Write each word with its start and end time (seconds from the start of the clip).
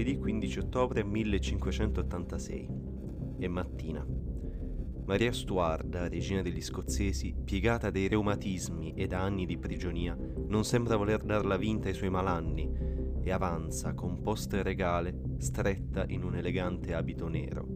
mercoledì 0.00 0.16
15 0.16 0.58
ottobre 0.60 1.04
1586. 1.04 2.68
È 3.38 3.46
mattina. 3.48 4.06
Maria 5.04 5.32
Stuarda, 5.32 6.08
regina 6.08 6.40
degli 6.40 6.62
scozzesi, 6.62 7.34
piegata 7.44 7.90
dai 7.90 8.08
reumatismi 8.08 8.94
e 8.94 9.06
da 9.06 9.20
anni 9.20 9.44
di 9.44 9.58
prigionia, 9.58 10.16
non 10.48 10.64
sembra 10.64 10.96
voler 10.96 11.22
darla 11.22 11.56
vinta 11.56 11.88
ai 11.88 11.94
suoi 11.94 12.08
malanni 12.10 12.70
e 13.20 13.30
avanza, 13.30 13.92
composta 13.92 14.58
e 14.58 14.62
regale, 14.62 15.20
stretta 15.38 16.04
in 16.08 16.22
un 16.22 16.36
elegante 16.36 16.94
abito 16.94 17.28
nero, 17.28 17.66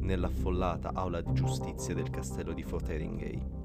nell'affollata 0.00 0.92
aula 0.92 1.20
di 1.20 1.32
giustizia 1.32 1.94
del 1.94 2.10
castello 2.10 2.52
di 2.52 2.62
Fotheringhay. 2.62 3.61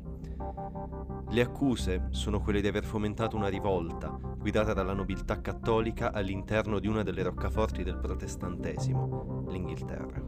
Le 1.29 1.41
accuse 1.41 2.07
sono 2.11 2.39
quelle 2.39 2.61
di 2.61 2.67
aver 2.67 2.85
fomentato 2.85 3.35
una 3.35 3.49
rivolta, 3.49 4.07
guidata 4.37 4.73
dalla 4.73 4.93
nobiltà 4.93 5.41
cattolica 5.41 6.13
all'interno 6.13 6.79
di 6.79 6.87
una 6.87 7.03
delle 7.03 7.21
roccaforti 7.21 7.83
del 7.83 7.97
protestantesimo, 7.97 9.43
l'Inghilterra. 9.49 10.23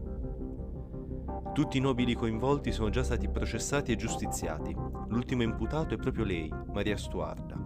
Tutti 1.54 1.78
i 1.78 1.82
nobili 1.82 2.16
coinvolti 2.16 2.74
sono 2.74 2.90
già 2.90 3.04
stati 3.04 3.30
processati 3.30 3.94
e 3.94 3.96
giustiziati. 3.96 4.76
L'ultimo 5.08 5.44
imputato 5.44 5.94
è 5.94 5.98
proprio 5.98 6.26
lei, 6.26 6.54
Maria 6.74 6.98
Stuarda. 6.98 7.58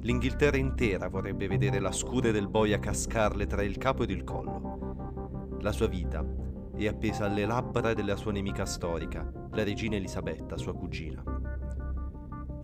L'Inghilterra 0.00 0.58
intera 0.58 1.08
vorrebbe 1.08 1.48
vedere 1.48 1.80
la 1.80 1.92
scure 1.92 2.32
del 2.32 2.48
boia 2.48 2.78
cascarle 2.78 3.46
tra 3.46 3.62
il 3.62 3.78
capo 3.78 4.02
ed 4.02 4.10
il 4.10 4.24
collo. 4.24 5.56
La 5.60 5.72
sua 5.72 5.86
vita 5.86 6.22
è 6.76 6.86
appesa 6.86 7.24
alle 7.24 7.46
labbra 7.46 7.94
della 7.94 8.16
sua 8.16 8.32
nemica 8.32 8.66
storica, 8.66 9.30
la 9.52 9.64
regina 9.64 9.96
Elisabetta, 9.96 10.58
sua 10.58 10.74
cugina. 10.74 11.22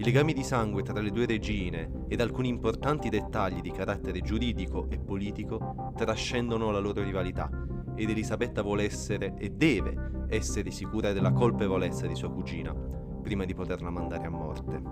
I 0.01 0.03
legami 0.03 0.33
di 0.33 0.43
sangue 0.43 0.83
tra 0.83 0.99
le 0.99 1.11
due 1.11 1.27
regine 1.27 2.07
ed 2.09 2.23
alcuni 2.23 2.49
importanti 2.49 3.11
dettagli 3.11 3.61
di 3.61 3.71
carattere 3.71 4.23
giuridico 4.23 4.89
e 4.89 4.99
politico 4.99 5.93
trascendono 5.95 6.71
la 6.71 6.79
loro 6.79 7.03
rivalità 7.03 7.51
ed 7.95 8.09
Elisabetta 8.09 8.63
vuole 8.63 8.85
essere 8.85 9.35
e 9.37 9.51
deve 9.51 10.25
essere 10.29 10.71
sicura 10.71 11.13
della 11.13 11.33
colpevolezza 11.33 12.07
di 12.07 12.15
sua 12.15 12.31
cugina 12.31 12.73
prima 12.73 13.45
di 13.45 13.53
poterla 13.53 13.91
mandare 13.91 14.25
a 14.25 14.31
morte. 14.31 14.83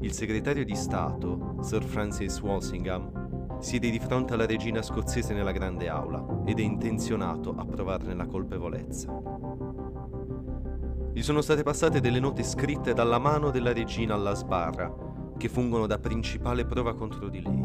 Il 0.00 0.10
segretario 0.10 0.64
di 0.64 0.74
Stato, 0.74 1.58
Sir 1.60 1.84
Francis 1.84 2.40
Walsingham, 2.40 3.60
siede 3.60 3.90
di 3.90 4.00
fronte 4.00 4.32
alla 4.32 4.44
regina 4.44 4.82
scozzese 4.82 5.34
nella 5.34 5.52
grande 5.52 5.88
aula 5.88 6.42
ed 6.44 6.58
è 6.58 6.62
intenzionato 6.62 7.54
a 7.56 7.64
provarne 7.64 8.14
la 8.14 8.26
colpevolezza. 8.26 9.73
Gli 11.14 11.22
sono 11.22 11.42
state 11.42 11.62
passate 11.62 12.00
delle 12.00 12.18
note 12.18 12.42
scritte 12.42 12.92
dalla 12.92 13.20
mano 13.20 13.52
della 13.52 13.72
regina 13.72 14.14
alla 14.14 14.34
sbarra, 14.34 14.92
che 15.38 15.48
fungono 15.48 15.86
da 15.86 16.00
principale 16.00 16.66
prova 16.66 16.92
contro 16.96 17.28
di 17.28 17.40
lei. 17.40 17.64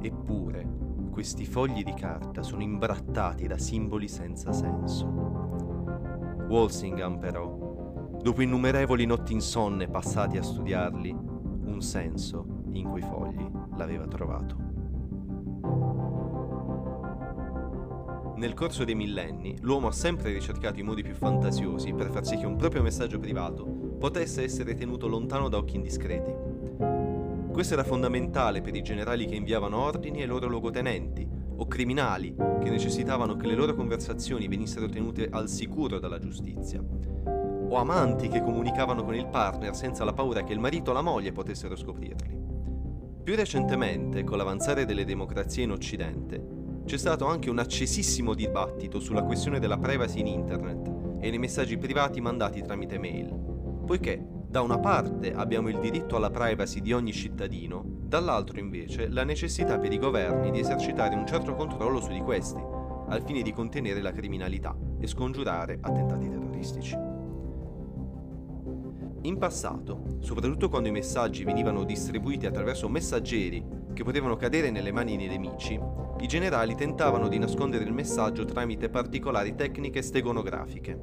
Eppure, 0.00 0.68
questi 1.08 1.46
fogli 1.46 1.84
di 1.84 1.94
carta 1.94 2.42
sono 2.42 2.62
imbrattati 2.62 3.46
da 3.46 3.58
simboli 3.58 4.08
senza 4.08 4.50
senso. 4.50 5.06
Walsingham 6.48 7.20
però, 7.20 8.18
dopo 8.20 8.42
innumerevoli 8.42 9.06
notti 9.06 9.34
insonne 9.34 9.86
passati 9.86 10.36
a 10.36 10.42
studiarli, 10.42 11.12
un 11.12 11.80
senso 11.80 12.64
in 12.72 12.88
quei 12.88 13.02
fogli 13.02 13.48
l'aveva 13.76 14.08
trovato. 14.08 14.67
Nel 18.38 18.54
corso 18.54 18.84
dei 18.84 18.94
millenni, 18.94 19.56
l'uomo 19.62 19.88
ha 19.88 19.92
sempre 19.92 20.32
ricercato 20.32 20.78
i 20.78 20.84
modi 20.84 21.02
più 21.02 21.12
fantasiosi 21.12 21.92
per 21.92 22.08
far 22.12 22.24
sì 22.24 22.36
che 22.36 22.46
un 22.46 22.54
proprio 22.54 22.82
messaggio 22.82 23.18
privato 23.18 23.64
potesse 23.64 24.44
essere 24.44 24.76
tenuto 24.76 25.08
lontano 25.08 25.48
da 25.48 25.56
occhi 25.56 25.74
indiscreti. 25.74 26.32
Questo 27.50 27.74
era 27.74 27.82
fondamentale 27.82 28.60
per 28.60 28.76
i 28.76 28.82
generali 28.82 29.26
che 29.26 29.34
inviavano 29.34 29.78
ordini 29.78 30.20
ai 30.20 30.28
loro 30.28 30.46
luogotenenti, 30.46 31.28
o 31.56 31.66
criminali 31.66 32.32
che 32.62 32.70
necessitavano 32.70 33.34
che 33.34 33.48
le 33.48 33.56
loro 33.56 33.74
conversazioni 33.74 34.46
venissero 34.46 34.88
tenute 34.88 35.28
al 35.32 35.48
sicuro 35.48 35.98
dalla 35.98 36.20
giustizia, 36.20 36.80
o 36.80 37.74
amanti 37.74 38.28
che 38.28 38.40
comunicavano 38.40 39.02
con 39.02 39.16
il 39.16 39.26
partner 39.26 39.74
senza 39.74 40.04
la 40.04 40.12
paura 40.12 40.44
che 40.44 40.52
il 40.52 40.60
marito 40.60 40.92
o 40.92 40.94
la 40.94 41.02
moglie 41.02 41.32
potessero 41.32 41.74
scoprirli. 41.74 42.46
Più 43.24 43.34
recentemente, 43.34 44.22
con 44.22 44.38
l'avanzare 44.38 44.84
delle 44.84 45.04
democrazie 45.04 45.64
in 45.64 45.72
Occidente, 45.72 46.57
c'è 46.88 46.96
stato 46.96 47.26
anche 47.26 47.50
un 47.50 47.58
accesissimo 47.58 48.32
dibattito 48.32 48.98
sulla 48.98 49.22
questione 49.22 49.58
della 49.58 49.76
privacy 49.76 50.20
in 50.20 50.26
Internet 50.26 51.20
e 51.20 51.28
nei 51.28 51.38
messaggi 51.38 51.76
privati 51.76 52.18
mandati 52.22 52.62
tramite 52.62 52.98
mail, 52.98 53.28
poiché 53.84 54.26
da 54.48 54.62
una 54.62 54.78
parte 54.78 55.34
abbiamo 55.34 55.68
il 55.68 55.80
diritto 55.80 56.16
alla 56.16 56.30
privacy 56.30 56.80
di 56.80 56.94
ogni 56.94 57.12
cittadino, 57.12 57.84
dall'altro 57.84 58.58
invece 58.58 59.08
la 59.10 59.22
necessità 59.22 59.78
per 59.78 59.92
i 59.92 59.98
governi 59.98 60.50
di 60.50 60.60
esercitare 60.60 61.14
un 61.14 61.26
certo 61.26 61.54
controllo 61.54 62.00
su 62.00 62.10
di 62.10 62.20
questi, 62.20 62.62
al 63.08 63.22
fine 63.22 63.42
di 63.42 63.52
contenere 63.52 64.00
la 64.00 64.12
criminalità 64.12 64.74
e 64.98 65.06
scongiurare 65.06 65.76
attentati 65.82 66.26
terroristici. 66.26 66.96
In 69.22 69.36
passato, 69.36 70.16
soprattutto 70.20 70.70
quando 70.70 70.88
i 70.88 70.92
messaggi 70.92 71.44
venivano 71.44 71.84
distribuiti 71.84 72.46
attraverso 72.46 72.88
messaggeri 72.88 73.62
che 73.92 74.04
potevano 74.04 74.36
cadere 74.36 74.70
nelle 74.70 74.92
mani 74.92 75.18
dei 75.18 75.28
nemici, 75.28 75.78
i 76.20 76.26
generali 76.26 76.74
tentavano 76.74 77.28
di 77.28 77.38
nascondere 77.38 77.84
il 77.84 77.92
messaggio 77.92 78.44
tramite 78.44 78.88
particolari 78.88 79.54
tecniche 79.54 80.02
stegonografiche. 80.02 80.98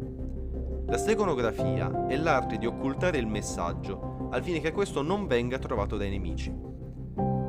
La 0.87 0.97
steganografia 0.97 2.07
è 2.07 2.17
l'arte 2.17 2.57
di 2.57 2.65
occultare 2.65 3.17
il 3.17 3.25
messaggio 3.25 4.27
al 4.31 4.43
fine 4.43 4.59
che 4.59 4.71
questo 4.71 5.01
non 5.01 5.25
venga 5.25 5.57
trovato 5.57 5.97
dai 5.97 6.09
nemici. 6.09 6.53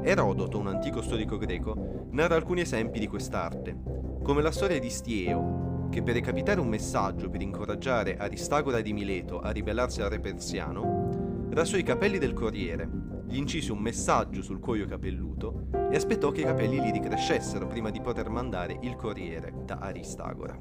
Erodoto, 0.03 0.59
un 0.59 0.69
antico 0.69 1.03
storico 1.03 1.37
greco, 1.37 2.06
narra 2.10 2.37
alcuni 2.37 2.60
esempi 2.60 3.00
di 3.00 3.09
quest'arte, 3.09 3.76
come 4.22 4.41
la 4.41 4.53
storia 4.53 4.78
di 4.78 4.88
Stieo, 4.88 5.88
che 5.91 6.03
per 6.03 6.15
recapitare 6.15 6.60
un 6.60 6.69
messaggio 6.69 7.28
per 7.28 7.43
incoraggiare 7.43 8.16
Aristagora 8.16 8.81
di 8.81 8.93
Mileto 8.93 9.41
a 9.41 9.50
ribellarsi 9.50 10.03
al 10.03 10.10
re 10.10 10.21
persiano, 10.21 11.49
rasò 11.50 11.76
i 11.76 11.82
capelli 11.82 12.19
del 12.19 12.34
corriere, 12.34 12.88
gli 13.26 13.37
incise 13.37 13.72
un 13.72 13.78
messaggio 13.78 14.42
sul 14.42 14.60
cuoio 14.60 14.87
capelluto 14.87 15.69
e 15.91 15.97
aspettò 15.97 16.31
che 16.31 16.42
i 16.42 16.44
capelli 16.44 16.81
gli 16.81 16.92
ricrescessero 16.92 17.66
prima 17.66 17.91
di 17.91 18.00
poter 18.00 18.28
mandare 18.28 18.78
il 18.82 18.94
corriere 18.94 19.53
da 19.64 19.78
Aristagora. 19.78 20.56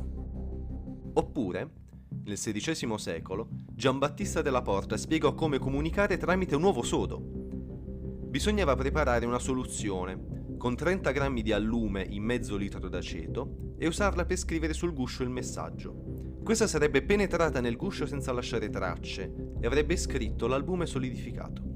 Oppure, 1.13 1.71
nel 2.23 2.37
XVI 2.37 2.97
secolo, 2.97 3.49
Giambattista 3.71 4.41
della 4.41 4.61
Porta 4.61 4.97
spiegò 4.97 5.33
come 5.33 5.59
comunicare 5.59 6.17
tramite 6.17 6.55
un 6.55 6.63
uovo 6.63 6.81
sodo. 6.81 7.21
Bisognava 7.21 8.75
preparare 8.75 9.25
una 9.25 9.39
soluzione 9.39 10.33
con 10.57 10.75
30 10.75 11.11
grammi 11.11 11.41
di 11.43 11.51
allume 11.51 12.05
in 12.09 12.23
mezzo 12.23 12.55
litro 12.55 12.89
d'aceto 12.89 13.75
e 13.77 13.87
usarla 13.87 14.25
per 14.25 14.37
scrivere 14.37 14.73
sul 14.73 14.93
guscio 14.93 15.23
il 15.23 15.29
messaggio. 15.29 16.41
Questa 16.43 16.67
sarebbe 16.67 17.03
penetrata 17.03 17.61
nel 17.61 17.75
guscio 17.75 18.05
senza 18.05 18.31
lasciare 18.31 18.69
tracce 18.69 19.53
e 19.59 19.65
avrebbe 19.65 19.95
scritto 19.95 20.47
l'albume 20.47 20.85
solidificato. 20.85 21.74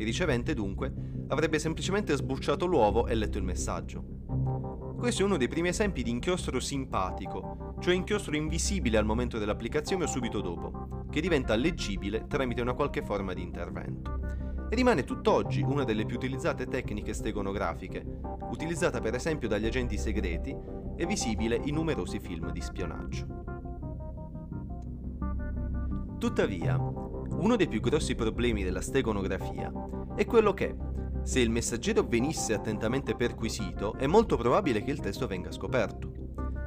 Il 0.00 0.06
ricevente 0.06 0.54
dunque 0.54 0.90
avrebbe 1.28 1.58
semplicemente 1.58 2.16
sbucciato 2.16 2.64
l'uovo 2.64 3.06
e 3.06 3.14
letto 3.14 3.36
il 3.36 3.44
messaggio. 3.44 4.02
Questo 4.96 5.20
è 5.20 5.24
uno 5.26 5.36
dei 5.36 5.46
primi 5.46 5.68
esempi 5.68 6.02
di 6.02 6.08
inchiostro 6.08 6.58
simpatico, 6.58 7.74
cioè 7.80 7.92
inchiostro 7.92 8.34
invisibile 8.34 8.96
al 8.96 9.04
momento 9.04 9.36
dell'applicazione 9.36 10.04
o 10.04 10.06
subito 10.06 10.40
dopo, 10.40 11.04
che 11.10 11.20
diventa 11.20 11.54
leggibile 11.54 12.26
tramite 12.26 12.62
una 12.62 12.72
qualche 12.72 13.02
forma 13.02 13.34
di 13.34 13.42
intervento. 13.42 14.20
E 14.70 14.74
rimane 14.74 15.04
tutt'oggi 15.04 15.60
una 15.60 15.84
delle 15.84 16.06
più 16.06 16.16
utilizzate 16.16 16.66
tecniche 16.66 17.12
stegonografiche, 17.12 18.02
utilizzata 18.50 19.00
per 19.00 19.14
esempio 19.14 19.48
dagli 19.48 19.66
agenti 19.66 19.98
segreti 19.98 20.56
e 20.96 21.04
visibile 21.04 21.60
in 21.62 21.74
numerosi 21.74 22.18
film 22.20 22.50
di 22.52 22.60
spionaggio. 22.62 23.26
Tuttavia, 26.18 26.78
uno 27.40 27.56
dei 27.56 27.68
più 27.68 27.80
grossi 27.80 28.14
problemi 28.14 28.62
della 28.62 28.82
stegonografia 28.82 29.72
è 30.14 30.26
quello 30.26 30.52
che, 30.52 30.76
se 31.22 31.40
il 31.40 31.48
messaggero 31.48 32.02
venisse 32.02 32.52
attentamente 32.52 33.14
perquisito, 33.14 33.94
è 33.94 34.06
molto 34.06 34.36
probabile 34.36 34.82
che 34.82 34.90
il 34.90 35.00
testo 35.00 35.26
venga 35.26 35.50
scoperto. 35.50 36.12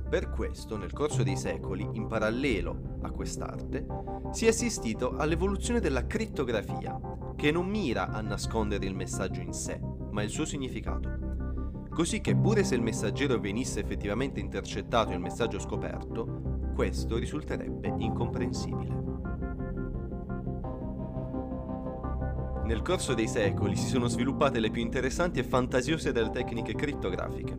Per 0.10 0.32
questo, 0.32 0.76
nel 0.76 0.92
corso 0.92 1.22
dei 1.22 1.38
secoli, 1.38 1.88
in 1.94 2.08
parallelo 2.08 2.98
a 3.02 3.12
quest'arte, 3.12 3.86
si 4.32 4.46
è 4.46 4.50
assistito 4.50 5.16
all'evoluzione 5.16 5.80
della 5.80 6.08
crittografia, 6.08 7.00
che 7.36 7.52
non 7.52 7.68
mira 7.68 8.10
a 8.10 8.22
nascondere 8.22 8.88
il 8.88 8.96
messaggio 8.96 9.42
in 9.42 9.54
sé, 9.54 9.80
ma 10.10 10.24
il 10.24 10.30
suo 10.30 10.46
significato. 10.46 11.32
Così 11.90 12.20
che 12.20 12.36
pure 12.36 12.64
se 12.64 12.74
il 12.74 12.82
messaggero 12.82 13.40
venisse 13.40 13.80
effettivamente 13.80 14.40
intercettato 14.40 15.12
e 15.12 15.14
il 15.14 15.20
messaggio 15.20 15.60
scoperto, 15.60 16.72
questo 16.74 17.18
risulterebbe 17.18 17.94
incomprensibile. 18.00 19.03
Nel 22.64 22.82
corso 22.82 23.14
dei 23.14 23.28
secoli 23.28 23.76
si 23.76 23.88
sono 23.88 24.08
sviluppate 24.08 24.60
le 24.60 24.72
più 24.72 24.82
interessanti 24.82 25.40
e 25.40 25.44
fantasiose 25.44 26.12
delle 26.12 26.30
tecniche 26.30 26.74
crittografiche. 26.74 27.58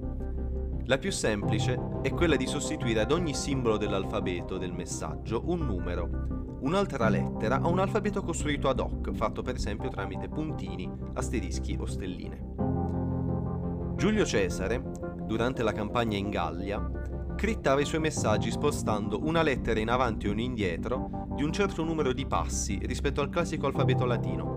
La 0.86 0.98
più 0.98 1.12
semplice 1.12 1.78
è 2.02 2.10
quella 2.10 2.36
di 2.36 2.46
sostituire 2.46 3.00
ad 3.00 3.12
ogni 3.12 3.34
simbolo 3.34 3.76
dell'alfabeto 3.76 4.58
del 4.58 4.72
messaggio 4.72 5.42
un 5.46 5.60
numero, 5.60 6.58
un'altra 6.60 7.08
lettera 7.08 7.60
o 7.62 7.70
un 7.70 7.78
alfabeto 7.78 8.22
costruito 8.22 8.68
ad 8.68 8.80
hoc, 8.80 9.12
fatto 9.12 9.42
per 9.42 9.54
esempio 9.54 9.88
tramite 9.88 10.28
puntini, 10.28 10.90
asterischi 11.14 11.76
o 11.78 11.86
stelline. 11.86 12.52
Giulio 13.96 14.24
Cesare 14.24 14.82
durante 15.26 15.62
la 15.62 15.72
campagna 15.72 16.16
in 16.16 16.30
Gallia, 16.30 16.90
crittava 17.36 17.80
i 17.80 17.84
suoi 17.84 18.00
messaggi 18.00 18.50
spostando 18.50 19.20
una 19.24 19.42
lettera 19.42 19.80
in 19.80 19.90
avanti 19.90 20.28
o 20.28 20.32
in 20.32 20.38
indietro 20.38 21.26
di 21.34 21.42
un 21.42 21.52
certo 21.52 21.82
numero 21.82 22.12
di 22.12 22.26
passi 22.26 22.78
rispetto 22.82 23.20
al 23.20 23.30
classico 23.30 23.66
alfabeto 23.66 24.04
latino. 24.04 24.53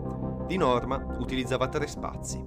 Di 0.48 0.58
norma 0.58 1.16
utilizzava 1.20 1.68
tre 1.68 1.88
spazi. 1.88 2.44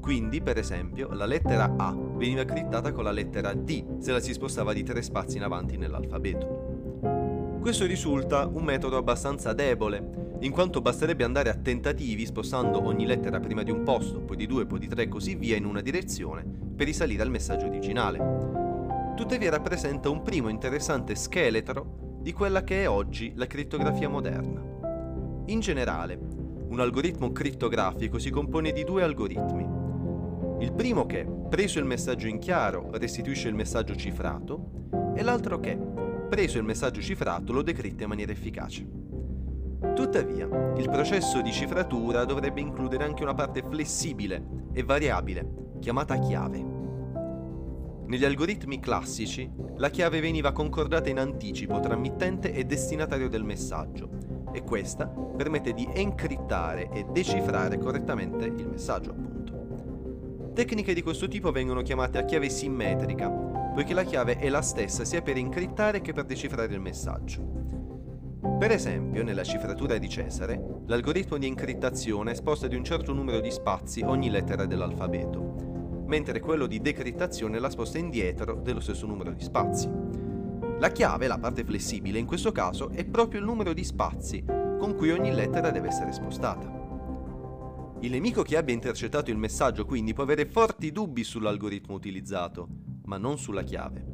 Quindi, 0.00 0.40
per 0.40 0.58
esempio, 0.58 1.12
la 1.12 1.26
lettera 1.26 1.74
A 1.76 1.92
veniva 1.92 2.44
crittata 2.44 2.92
con 2.92 3.04
la 3.04 3.10
lettera 3.10 3.54
D 3.54 3.98
se 3.98 4.12
la 4.12 4.20
si 4.20 4.32
spostava 4.32 4.72
di 4.72 4.82
tre 4.82 5.02
spazi 5.02 5.38
in 5.38 5.42
avanti 5.42 5.76
nell'alfabeto. 5.76 7.58
Questo 7.60 7.86
risulta 7.86 8.46
un 8.46 8.62
metodo 8.62 8.96
abbastanza 8.96 9.52
debole, 9.52 10.36
in 10.40 10.52
quanto 10.52 10.80
basterebbe 10.80 11.24
andare 11.24 11.48
a 11.48 11.54
tentativi 11.54 12.24
spostando 12.24 12.84
ogni 12.84 13.06
lettera 13.06 13.40
prima 13.40 13.64
di 13.64 13.72
un 13.72 13.82
posto, 13.82 14.20
poi 14.20 14.36
di 14.36 14.46
due, 14.46 14.66
poi 14.66 14.78
di 14.78 14.86
tre 14.86 15.04
e 15.04 15.08
così 15.08 15.34
via 15.34 15.56
in 15.56 15.64
una 15.64 15.80
direzione 15.80 16.44
per 16.44 16.86
risalire 16.86 17.22
al 17.22 17.30
messaggio 17.30 17.66
originale 17.66 18.56
tuttavia 19.16 19.48
rappresenta 19.48 20.10
un 20.10 20.22
primo 20.22 20.48
interessante 20.50 21.14
scheletro 21.14 22.18
di 22.20 22.34
quella 22.34 22.62
che 22.62 22.82
è 22.82 22.88
oggi 22.88 23.32
la 23.34 23.46
crittografia 23.46 24.10
moderna. 24.10 24.62
In 25.46 25.60
generale, 25.60 26.18
un 26.68 26.80
algoritmo 26.80 27.30
crittografico 27.30 28.18
si 28.18 28.30
compone 28.30 28.72
di 28.72 28.82
due 28.82 29.02
algoritmi. 29.02 29.66
Il 30.58 30.72
primo 30.72 31.06
che, 31.06 31.26
preso 31.48 31.78
il 31.78 31.84
messaggio 31.84 32.26
in 32.26 32.38
chiaro, 32.38 32.90
restituisce 32.92 33.48
il 33.48 33.54
messaggio 33.54 33.94
cifrato, 33.94 35.12
e 35.14 35.22
l'altro 35.22 35.60
che, 35.60 35.78
preso 36.28 36.58
il 36.58 36.64
messaggio 36.64 37.00
cifrato, 37.00 37.52
lo 37.52 37.62
decritta 37.62 38.02
in 38.02 38.08
maniera 38.08 38.32
efficace. 38.32 38.86
Tuttavia, 39.94 40.46
il 40.76 40.88
processo 40.90 41.40
di 41.40 41.52
cifratura 41.52 42.24
dovrebbe 42.24 42.60
includere 42.60 43.04
anche 43.04 43.22
una 43.22 43.34
parte 43.34 43.62
flessibile 43.62 44.68
e 44.72 44.82
variabile, 44.82 45.74
chiamata 45.78 46.18
chiave. 46.18 46.74
Negli 48.06 48.24
algoritmi 48.24 48.80
classici, 48.80 49.48
la 49.76 49.90
chiave 49.90 50.20
veniva 50.20 50.52
concordata 50.52 51.08
in 51.10 51.18
anticipo 51.18 51.78
tra 51.80 51.96
mittente 51.96 52.52
e 52.52 52.64
destinatario 52.64 53.28
del 53.28 53.44
messaggio 53.44 54.35
e 54.56 54.62
questa 54.62 55.06
permette 55.06 55.74
di 55.74 55.86
encriptare 55.92 56.88
e 56.88 57.04
decifrare 57.12 57.76
correttamente 57.76 58.46
il 58.46 58.66
messaggio, 58.66 59.10
appunto. 59.10 60.52
Tecniche 60.54 60.94
di 60.94 61.02
questo 61.02 61.28
tipo 61.28 61.52
vengono 61.52 61.82
chiamate 61.82 62.16
a 62.16 62.24
chiave 62.24 62.48
simmetrica, 62.48 63.28
poiché 63.28 63.92
la 63.92 64.04
chiave 64.04 64.38
è 64.38 64.48
la 64.48 64.62
stessa 64.62 65.04
sia 65.04 65.20
per 65.20 65.36
incriptare 65.36 66.00
che 66.00 66.14
per 66.14 66.24
decifrare 66.24 66.72
il 66.72 66.80
messaggio. 66.80 67.44
Per 68.58 68.70
esempio, 68.70 69.22
nella 69.22 69.44
cifratura 69.44 69.98
di 69.98 70.08
Cesare, 70.08 70.80
l'algoritmo 70.86 71.36
di 71.36 71.46
encriptazione 71.46 72.34
sposta 72.34 72.66
di 72.66 72.76
un 72.76 72.84
certo 72.84 73.12
numero 73.12 73.40
di 73.40 73.50
spazi 73.50 74.00
ogni 74.00 74.30
lettera 74.30 74.64
dell'alfabeto, 74.64 76.04
mentre 76.06 76.40
quello 76.40 76.66
di 76.66 76.80
decrittazione 76.80 77.58
la 77.58 77.68
sposta 77.68 77.98
indietro 77.98 78.54
dello 78.54 78.80
stesso 78.80 79.06
numero 79.06 79.32
di 79.32 79.42
spazi. 79.42 80.05
La 80.78 80.92
chiave, 80.92 81.26
la 81.26 81.38
parte 81.38 81.64
flessibile, 81.64 82.18
in 82.18 82.26
questo 82.26 82.52
caso 82.52 82.90
è 82.90 83.04
proprio 83.06 83.40
il 83.40 83.46
numero 83.46 83.72
di 83.72 83.82
spazi 83.82 84.44
con 84.44 84.94
cui 84.94 85.10
ogni 85.10 85.32
lettera 85.32 85.70
deve 85.70 85.88
essere 85.88 86.12
spostata. 86.12 86.70
Il 88.00 88.10
nemico 88.10 88.42
che 88.42 88.58
abbia 88.58 88.74
intercettato 88.74 89.30
il 89.30 89.38
messaggio 89.38 89.86
quindi 89.86 90.12
può 90.12 90.22
avere 90.22 90.44
forti 90.44 90.92
dubbi 90.92 91.24
sull'algoritmo 91.24 91.94
utilizzato, 91.94 92.68
ma 93.04 93.16
non 93.16 93.38
sulla 93.38 93.62
chiave. 93.62 94.04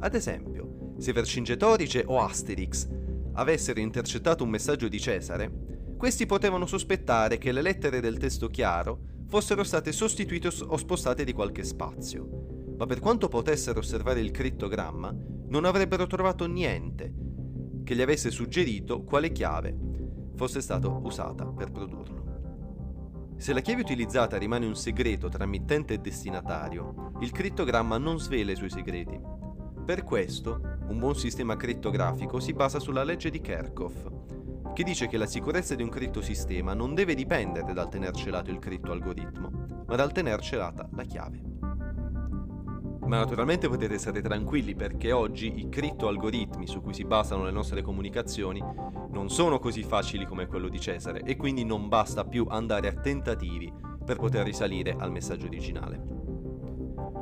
Ad 0.00 0.14
esempio, 0.14 0.94
se 0.98 1.12
Vercingetorice 1.12 2.04
o 2.06 2.20
Asterix 2.20 2.86
avessero 3.32 3.80
intercettato 3.80 4.44
un 4.44 4.50
messaggio 4.50 4.88
di 4.88 5.00
Cesare, 5.00 5.50
questi 5.96 6.26
potevano 6.26 6.66
sospettare 6.66 7.38
che 7.38 7.50
le 7.52 7.62
lettere 7.62 8.00
del 8.00 8.18
testo 8.18 8.48
chiaro 8.48 9.00
fossero 9.26 9.64
state 9.64 9.90
sostituite 9.90 10.48
o 10.48 10.76
spostate 10.76 11.24
di 11.24 11.32
qualche 11.32 11.64
spazio, 11.64 12.74
ma 12.76 12.84
per 12.84 13.00
quanto 13.00 13.28
potessero 13.28 13.78
osservare 13.78 14.20
il 14.20 14.30
crittogramma, 14.30 15.14
non 15.48 15.64
avrebbero 15.64 16.06
trovato 16.06 16.46
niente 16.46 17.12
che 17.84 17.94
gli 17.94 18.02
avesse 18.02 18.30
suggerito 18.30 19.02
quale 19.04 19.30
chiave 19.30 19.76
fosse 20.34 20.60
stata 20.60 20.88
usata 20.88 21.46
per 21.46 21.70
produrlo. 21.70 22.24
Se 23.36 23.52
la 23.52 23.60
chiave 23.60 23.82
utilizzata 23.82 24.38
rimane 24.38 24.66
un 24.66 24.74
segreto 24.74 25.28
tra 25.28 25.46
mittente 25.46 25.94
e 25.94 25.98
destinatario, 25.98 27.12
il 27.20 27.32
crittogramma 27.32 27.98
non 27.98 28.18
svela 28.18 28.52
i 28.52 28.56
suoi 28.56 28.70
segreti. 28.70 29.20
Per 29.84 30.02
questo, 30.04 30.60
un 30.88 30.98
buon 30.98 31.14
sistema 31.14 31.54
crittografico 31.54 32.40
si 32.40 32.52
basa 32.52 32.80
sulla 32.80 33.04
legge 33.04 33.30
di 33.30 33.40
Kerckhoff, 33.40 34.10
che 34.72 34.82
dice 34.82 35.06
che 35.06 35.16
la 35.16 35.26
sicurezza 35.26 35.74
di 35.74 35.82
un 35.82 35.90
crittosistema 35.90 36.74
non 36.74 36.94
deve 36.94 37.14
dipendere 37.14 37.72
dal 37.72 37.88
tener 37.88 38.14
celato 38.14 38.50
il 38.50 38.58
critto 38.58 38.90
algoritmo, 38.90 39.84
ma 39.86 39.96
dal 39.96 40.12
tener 40.12 40.40
celata 40.40 40.88
la 40.92 41.04
chiave. 41.04 41.45
Ma 43.06 43.18
naturalmente 43.18 43.68
potete 43.68 43.98
stare 43.98 44.20
tranquilli 44.20 44.74
perché 44.74 45.12
oggi 45.12 45.60
i 45.60 45.68
criptoalgoritmi 45.68 46.66
su 46.66 46.80
cui 46.80 46.92
si 46.92 47.04
basano 47.04 47.44
le 47.44 47.52
nostre 47.52 47.80
comunicazioni 47.80 48.60
non 49.10 49.28
sono 49.28 49.60
così 49.60 49.84
facili 49.84 50.26
come 50.26 50.46
quello 50.46 50.68
di 50.68 50.80
Cesare 50.80 51.22
e 51.22 51.36
quindi 51.36 51.64
non 51.64 51.88
basta 51.88 52.24
più 52.24 52.46
andare 52.48 52.88
a 52.88 52.94
tentativi 52.94 53.72
per 54.04 54.16
poter 54.16 54.44
risalire 54.44 54.96
al 54.98 55.12
messaggio 55.12 55.46
originale. 55.46 56.02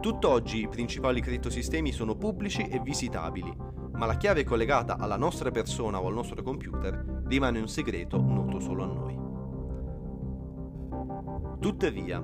Tutt'oggi 0.01 0.63
i 0.63 0.69
principali 0.69 1.21
crittosistemi 1.21 1.93
sono 1.93 2.17
pubblici 2.17 2.67
e 2.67 2.81
visitabili, 2.81 3.55
ma 3.93 4.07
la 4.07 4.17
chiave 4.17 4.45
collegata 4.45 4.97
alla 4.99 5.17
nostra 5.17 5.51
persona 5.51 6.01
o 6.01 6.07
al 6.07 6.15
nostro 6.15 6.43
computer 6.43 7.23
rimane 7.27 7.59
un 7.59 7.69
segreto 7.69 8.21
noto 8.21 8.59
solo 8.59 8.83
a 8.83 8.87
noi. 8.87 9.19
Tuttavia, 11.61 12.23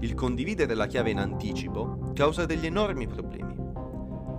il 0.00 0.14
condividere 0.14 0.74
la 0.74 0.86
chiave 0.86 1.10
in 1.10 1.18
anticipo 1.18 2.10
causa 2.14 2.46
degli 2.46 2.66
enormi 2.66 3.06
problemi. 3.06 3.54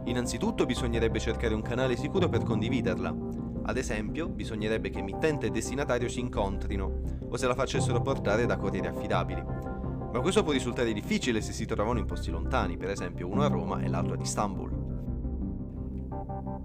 Innanzitutto 0.05 0.65
bisognerebbe 0.65 1.19
cercare 1.19 1.53
un 1.53 1.61
canale 1.61 1.95
sicuro 1.95 2.27
per 2.29 2.43
condividerla. 2.43 3.15
Ad 3.63 3.77
esempio, 3.77 4.27
bisognerebbe 4.27 4.89
che 4.89 4.99
emittente 4.99 5.45
e 5.45 5.51
destinatario 5.51 6.09
si 6.09 6.19
incontrino 6.19 7.19
o 7.29 7.37
se 7.37 7.45
la 7.45 7.53
facessero 7.53 8.01
portare 8.01 8.47
da 8.47 8.57
corrieri 8.57 8.87
affidabili. 8.87 9.43
Ma 10.11 10.19
questo 10.19 10.43
può 10.43 10.51
risultare 10.51 10.91
difficile 10.93 11.41
se 11.41 11.53
si 11.53 11.65
trovano 11.65 11.99
in 11.99 12.05
posti 12.05 12.31
lontani, 12.31 12.75
per 12.75 12.89
esempio 12.89 13.27
uno 13.27 13.43
a 13.43 13.47
Roma 13.47 13.81
e 13.81 13.87
l'altro 13.87 14.15
ad 14.15 14.21
Istanbul. 14.21 14.71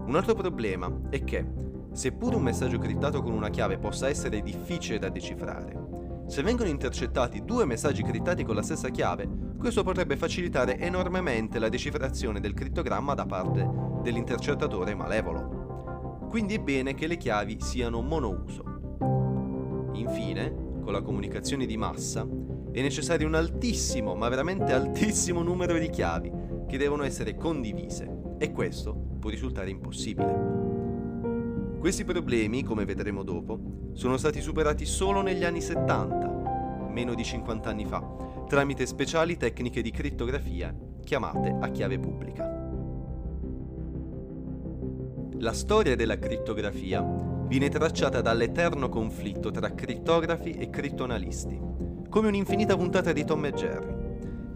Un 0.07 0.15
altro 0.15 0.33
problema 0.33 0.91
è 1.09 1.23
che, 1.23 1.45
seppure 1.91 2.35
un 2.35 2.41
messaggio 2.41 2.79
criptato 2.79 3.21
con 3.21 3.33
una 3.33 3.49
chiave 3.49 3.77
possa 3.77 4.09
essere 4.09 4.41
difficile 4.41 4.97
da 4.97 5.09
decifrare, 5.09 5.86
se 6.27 6.43
vengono 6.43 6.69
intercettati 6.69 7.45
due 7.45 7.65
messaggi 7.65 8.03
criptati 8.03 8.43
con 8.43 8.53
la 8.53 8.61
stessa 8.61 8.89
chiave, 8.89 9.27
questo 9.57 9.83
potrebbe 9.83 10.17
facilitare 10.17 10.77
enormemente 10.77 11.57
la 11.57 11.69
decifrazione 11.69 12.41
del 12.41 12.53
crittogramma 12.53 13.13
da 13.13 13.25
parte 13.25 13.67
dell'intercettatore 14.03 14.93
malevolo. 14.93 16.27
Quindi 16.29 16.55
è 16.55 16.59
bene 16.59 16.93
che 16.93 17.07
le 17.07 17.15
chiavi 17.15 17.57
siano 17.61 18.01
monouso. 18.01 19.89
Infine, 19.93 20.53
con 20.83 20.91
la 20.91 21.01
comunicazione 21.01 21.65
di 21.65 21.77
massa, 21.77 22.27
è 22.73 22.81
necessario 22.81 23.25
un 23.25 23.35
altissimo, 23.35 24.13
ma 24.13 24.27
veramente 24.27 24.73
altissimo 24.73 25.41
numero 25.41 25.77
di 25.77 25.89
chiavi 25.89 26.31
che 26.67 26.77
devono 26.77 27.03
essere 27.03 27.35
condivise 27.35 28.35
e 28.37 28.51
questo 28.51 28.93
può 29.17 29.29
risultare 29.29 29.69
impossibile. 29.69 30.66
Questi 31.87 32.03
problemi, 32.03 32.63
come 32.63 32.83
vedremo 32.83 33.23
dopo, 33.23 33.91
sono 33.93 34.17
stati 34.17 34.41
superati 34.41 34.83
solo 34.83 35.21
negli 35.21 35.45
anni 35.45 35.61
70, 35.61 36.89
meno 36.89 37.13
di 37.13 37.23
50 37.23 37.69
anni 37.69 37.85
fa, 37.85 38.05
tramite 38.45 38.85
speciali 38.85 39.37
tecniche 39.37 39.81
di 39.81 39.89
crittografia 39.89 40.75
chiamate 41.05 41.55
a 41.57 41.69
chiave 41.69 41.97
pubblica. 41.97 42.43
La 45.37 45.53
storia 45.53 45.95
della 45.95 46.19
crittografia 46.19 47.01
viene 47.47 47.69
tracciata 47.69 48.19
dall'eterno 48.19 48.89
conflitto 48.89 49.49
tra 49.49 49.73
crittografi 49.73 50.51
e 50.51 50.69
crittonalisti, 50.69 51.57
come 52.09 52.27
un'infinita 52.27 52.75
puntata 52.75 53.13
di 53.13 53.23
Tom 53.23 53.45
e 53.45 53.53
Jerry. 53.53 53.95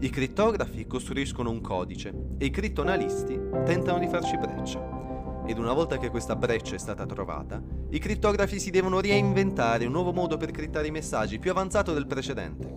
I 0.00 0.10
crittografi 0.10 0.86
costruiscono 0.86 1.48
un 1.48 1.62
codice 1.62 2.12
e 2.36 2.44
i 2.44 2.50
crittonalisti 2.50 3.40
tentano 3.64 3.98
di 3.98 4.08
farci 4.08 4.36
breccia. 4.36 5.01
Ed 5.44 5.58
una 5.58 5.72
volta 5.72 5.98
che 5.98 6.08
questa 6.08 6.36
breccia 6.36 6.76
è 6.76 6.78
stata 6.78 7.04
trovata, 7.04 7.60
i 7.90 7.98
crittografi 7.98 8.60
si 8.60 8.70
devono 8.70 9.00
reinventare 9.00 9.86
un 9.86 9.92
nuovo 9.92 10.12
modo 10.12 10.36
per 10.36 10.52
crittare 10.52 10.86
i 10.86 10.92
messaggi 10.92 11.40
più 11.40 11.50
avanzato 11.50 11.92
del 11.92 12.06
precedente. 12.06 12.72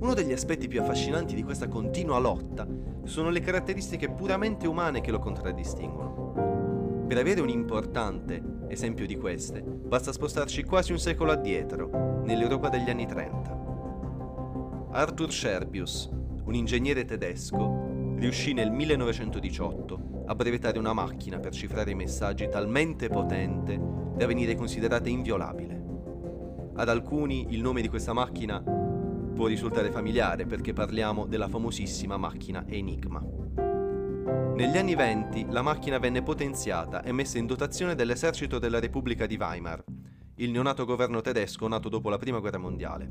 Uno 0.00 0.14
degli 0.14 0.32
aspetti 0.32 0.68
più 0.68 0.80
affascinanti 0.80 1.34
di 1.34 1.42
questa 1.42 1.68
continua 1.68 2.18
lotta 2.18 2.66
sono 3.04 3.30
le 3.30 3.40
caratteristiche 3.40 4.08
puramente 4.08 4.68
umane 4.68 5.00
che 5.00 5.10
lo 5.10 5.18
contraddistinguono. 5.18 7.04
Per 7.08 7.18
avere 7.18 7.40
un 7.40 7.48
importante 7.48 8.40
esempio 8.68 9.04
di 9.04 9.16
queste, 9.16 9.60
basta 9.60 10.12
spostarci 10.12 10.62
quasi 10.62 10.92
un 10.92 11.00
secolo 11.00 11.32
addietro, 11.32 12.22
nell'Europa 12.24 12.68
degli 12.68 12.88
anni 12.88 13.06
30. 13.06 13.58
Arthur 14.92 15.32
Scherbius, 15.32 16.08
un 16.44 16.54
ingegnere 16.54 17.04
tedesco, 17.04 18.14
riuscì 18.16 18.52
nel 18.52 18.70
1918 18.70 20.09
a 20.30 20.34
brevettare 20.36 20.78
una 20.78 20.92
macchina 20.92 21.40
per 21.40 21.52
cifrare 21.52 21.90
i 21.90 21.96
messaggi 21.96 22.48
talmente 22.48 23.08
potente 23.08 23.76
da 24.14 24.26
venire 24.26 24.54
considerata 24.54 25.08
inviolabile. 25.08 25.82
Ad 26.76 26.88
alcuni 26.88 27.48
il 27.50 27.60
nome 27.60 27.82
di 27.82 27.88
questa 27.88 28.12
macchina 28.12 28.62
può 28.62 29.48
risultare 29.48 29.90
familiare 29.90 30.46
perché 30.46 30.72
parliamo 30.72 31.26
della 31.26 31.48
famosissima 31.48 32.16
macchina 32.16 32.64
Enigma. 32.68 33.20
Negli 34.54 34.78
anni 34.78 34.94
venti 34.94 35.44
la 35.48 35.62
macchina 35.62 35.98
venne 35.98 36.22
potenziata 36.22 37.02
e 37.02 37.10
messa 37.10 37.38
in 37.38 37.46
dotazione 37.46 37.96
dell'esercito 37.96 38.60
della 38.60 38.78
Repubblica 38.78 39.26
di 39.26 39.36
Weimar, 39.36 39.82
il 40.36 40.52
neonato 40.52 40.84
governo 40.84 41.20
tedesco 41.20 41.66
nato 41.66 41.88
dopo 41.88 42.08
la 42.08 42.18
Prima 42.18 42.38
Guerra 42.38 42.58
Mondiale. 42.58 43.10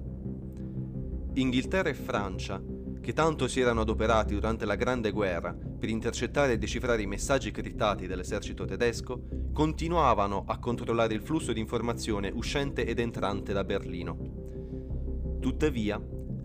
Inghilterra 1.33 1.89
e 1.89 1.93
Francia, 1.93 2.61
che 3.01 3.13
tanto 3.13 3.47
si 3.47 3.59
erano 3.59 3.81
adoperati 3.81 4.33
durante 4.33 4.65
la 4.65 4.75
Grande 4.75 5.11
Guerra 5.11 5.53
per 5.53 5.89
intercettare 5.89 6.53
e 6.53 6.57
decifrare 6.57 7.01
i 7.01 7.07
messaggi 7.07 7.51
criptati 7.51 8.07
dell'esercito 8.07 8.65
tedesco, 8.65 9.49
continuavano 9.53 10.43
a 10.47 10.59
controllare 10.59 11.13
il 11.13 11.21
flusso 11.21 11.53
di 11.53 11.59
informazione 11.59 12.29
uscente 12.33 12.85
ed 12.85 12.99
entrante 12.99 13.53
da 13.53 13.63
Berlino. 13.63 15.37
Tuttavia, 15.39 16.01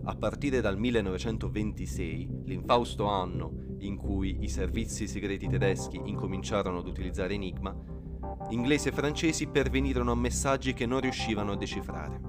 a 0.07 0.15
partire 0.15 0.61
dal 0.61 0.77
1926, 0.77 2.43
l'infausto 2.45 3.07
anno 3.07 3.63
in 3.79 3.97
cui 3.97 4.37
i 4.41 4.47
servizi 4.47 5.07
segreti 5.07 5.47
tedeschi 5.47 5.99
incominciarono 6.03 6.79
ad 6.79 6.87
utilizzare 6.87 7.33
Enigma, 7.33 7.75
inglesi 8.49 8.87
e 8.87 8.91
francesi 8.91 9.47
pervenirono 9.47 10.11
a 10.11 10.15
messaggi 10.15 10.73
che 10.73 10.85
non 10.85 11.01
riuscivano 11.01 11.51
a 11.51 11.57
decifrare. 11.57 12.21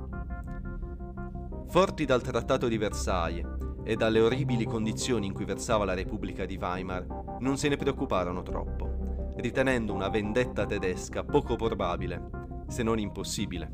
Forti 1.69 2.05
dal 2.05 2.23
Trattato 2.23 2.69
di 2.69 2.79
Versailles 2.79 3.47
e 3.89 3.95
dalle 3.95 4.19
orribili 4.21 4.65
condizioni 4.65 5.27
in 5.27 5.33
cui 5.33 5.45
versava 5.45 5.85
la 5.85 5.95
Repubblica 5.95 6.45
di 6.45 6.59
Weimar, 6.61 7.07
non 7.39 7.57
se 7.57 7.69
ne 7.69 7.77
preoccuparono 7.77 8.43
troppo, 8.43 9.35
ritenendo 9.37 9.95
una 9.95 10.09
vendetta 10.09 10.67
tedesca 10.67 11.23
poco 11.23 11.55
probabile, 11.55 12.21
se 12.67 12.83
non 12.83 12.99
impossibile. 12.99 13.71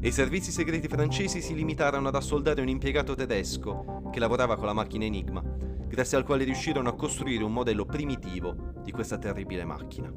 E 0.00 0.08
i 0.08 0.12
servizi 0.12 0.50
segreti 0.50 0.88
francesi 0.88 1.40
si 1.40 1.54
limitarono 1.54 2.08
ad 2.08 2.16
assoldare 2.16 2.60
un 2.60 2.68
impiegato 2.68 3.14
tedesco 3.14 4.08
che 4.10 4.18
lavorava 4.18 4.56
con 4.56 4.66
la 4.66 4.72
macchina 4.72 5.04
Enigma 5.04 5.42
grazie 5.86 6.16
al 6.16 6.24
quale 6.24 6.42
riuscirono 6.42 6.88
a 6.88 6.94
costruire 6.94 7.44
un 7.44 7.52
modello 7.52 7.84
primitivo 7.84 8.74
di 8.82 8.90
questa 8.90 9.18
terribile 9.18 9.64
macchina. 9.64 10.12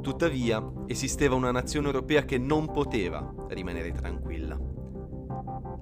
Tuttavia, 0.00 0.72
esisteva 0.86 1.34
una 1.34 1.50
nazione 1.50 1.86
europea 1.86 2.24
che 2.24 2.38
non 2.38 2.70
poteva 2.70 3.34
rimanere 3.48 3.90
tranquilla. 3.90 4.73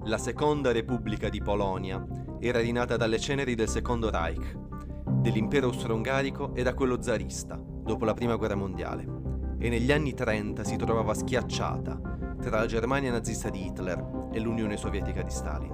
La 0.05 0.17
Seconda 0.17 0.73
Repubblica 0.73 1.29
di 1.29 1.41
Polonia 1.41 2.05
era 2.39 2.59
rinata 2.59 2.97
dalle 2.97 3.17
ceneri 3.19 3.55
del 3.55 3.69
Secondo 3.69 4.09
Reich, 4.09 4.53
dell'impero 5.21 5.67
austro-ungarico 5.67 6.53
e 6.53 6.61
da 6.61 6.73
quello 6.73 7.01
zarista, 7.01 7.55
dopo 7.55 8.03
la 8.03 8.13
Prima 8.13 8.35
Guerra 8.35 8.55
Mondiale, 8.55 9.07
e 9.59 9.69
negli 9.69 9.93
anni 9.93 10.13
30 10.13 10.65
si 10.65 10.75
trovava 10.75 11.13
schiacciata 11.13 12.01
tra 12.41 12.59
la 12.59 12.65
Germania 12.65 13.11
nazista 13.11 13.49
di 13.49 13.65
Hitler 13.65 14.29
e 14.33 14.41
l'Unione 14.41 14.75
Sovietica 14.75 15.21
di 15.21 15.31
Stalin. 15.31 15.71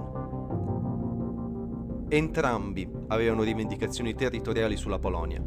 Entrambi 2.08 2.88
avevano 3.08 3.42
rivendicazioni 3.42 4.14
territoriali 4.14 4.76
sulla 4.76 5.00
Polonia. 5.00 5.42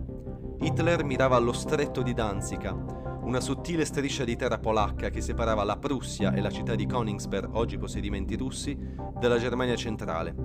Hitler 0.60 1.06
mirava 1.06 1.38
allo 1.38 1.54
stretto 1.54 2.02
di 2.02 2.14
Danzica, 2.14 2.76
una 3.24 3.40
sottile 3.40 3.86
striscia 3.86 4.24
di 4.24 4.36
terra 4.36 4.60
polacca 4.60 5.10
che 5.10 5.22
separava 5.22 5.64
la 5.64 5.78
Prussia 5.78 6.34
e 6.34 6.42
la 6.42 6.50
città 6.50 6.76
di 6.76 6.86
Königsberg, 6.86 7.54
oggi 7.54 7.78
possedimenti 7.78 8.36
russi, 8.36 8.78
dalla 9.20 9.38
Germania 9.38 9.76
centrale, 9.76 10.36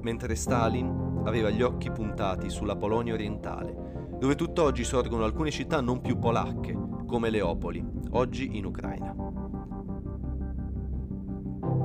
mentre 0.00 0.34
Stalin 0.34 1.20
aveva 1.24 1.50
gli 1.50 1.62
occhi 1.62 1.90
puntati 1.90 2.50
sulla 2.50 2.76
Polonia 2.76 3.14
orientale, 3.14 4.16
dove 4.18 4.34
tutt'oggi 4.34 4.84
sorgono 4.84 5.24
alcune 5.24 5.50
città 5.50 5.80
non 5.80 6.00
più 6.00 6.18
polacche, 6.18 6.76
come 7.06 7.30
Leopoli, 7.30 7.84
oggi 8.10 8.56
in 8.56 8.64
Ucraina. 8.64 9.14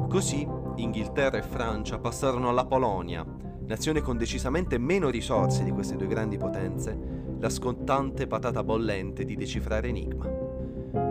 Così 0.07 0.47
Inghilterra 0.77 1.37
e 1.37 1.43
Francia 1.43 1.99
passarono 1.99 2.49
alla 2.49 2.65
Polonia, 2.65 3.25
nazione 3.65 4.01
con 4.01 4.17
decisamente 4.17 4.77
meno 4.77 5.09
risorse 5.09 5.63
di 5.63 5.71
queste 5.71 5.97
due 5.97 6.07
grandi 6.07 6.37
potenze, 6.37 7.25
la 7.39 7.49
scottante 7.49 8.25
patata 8.25 8.63
bollente 8.63 9.23
di 9.23 9.35
decifrare 9.35 9.89
Enigma. 9.89 10.25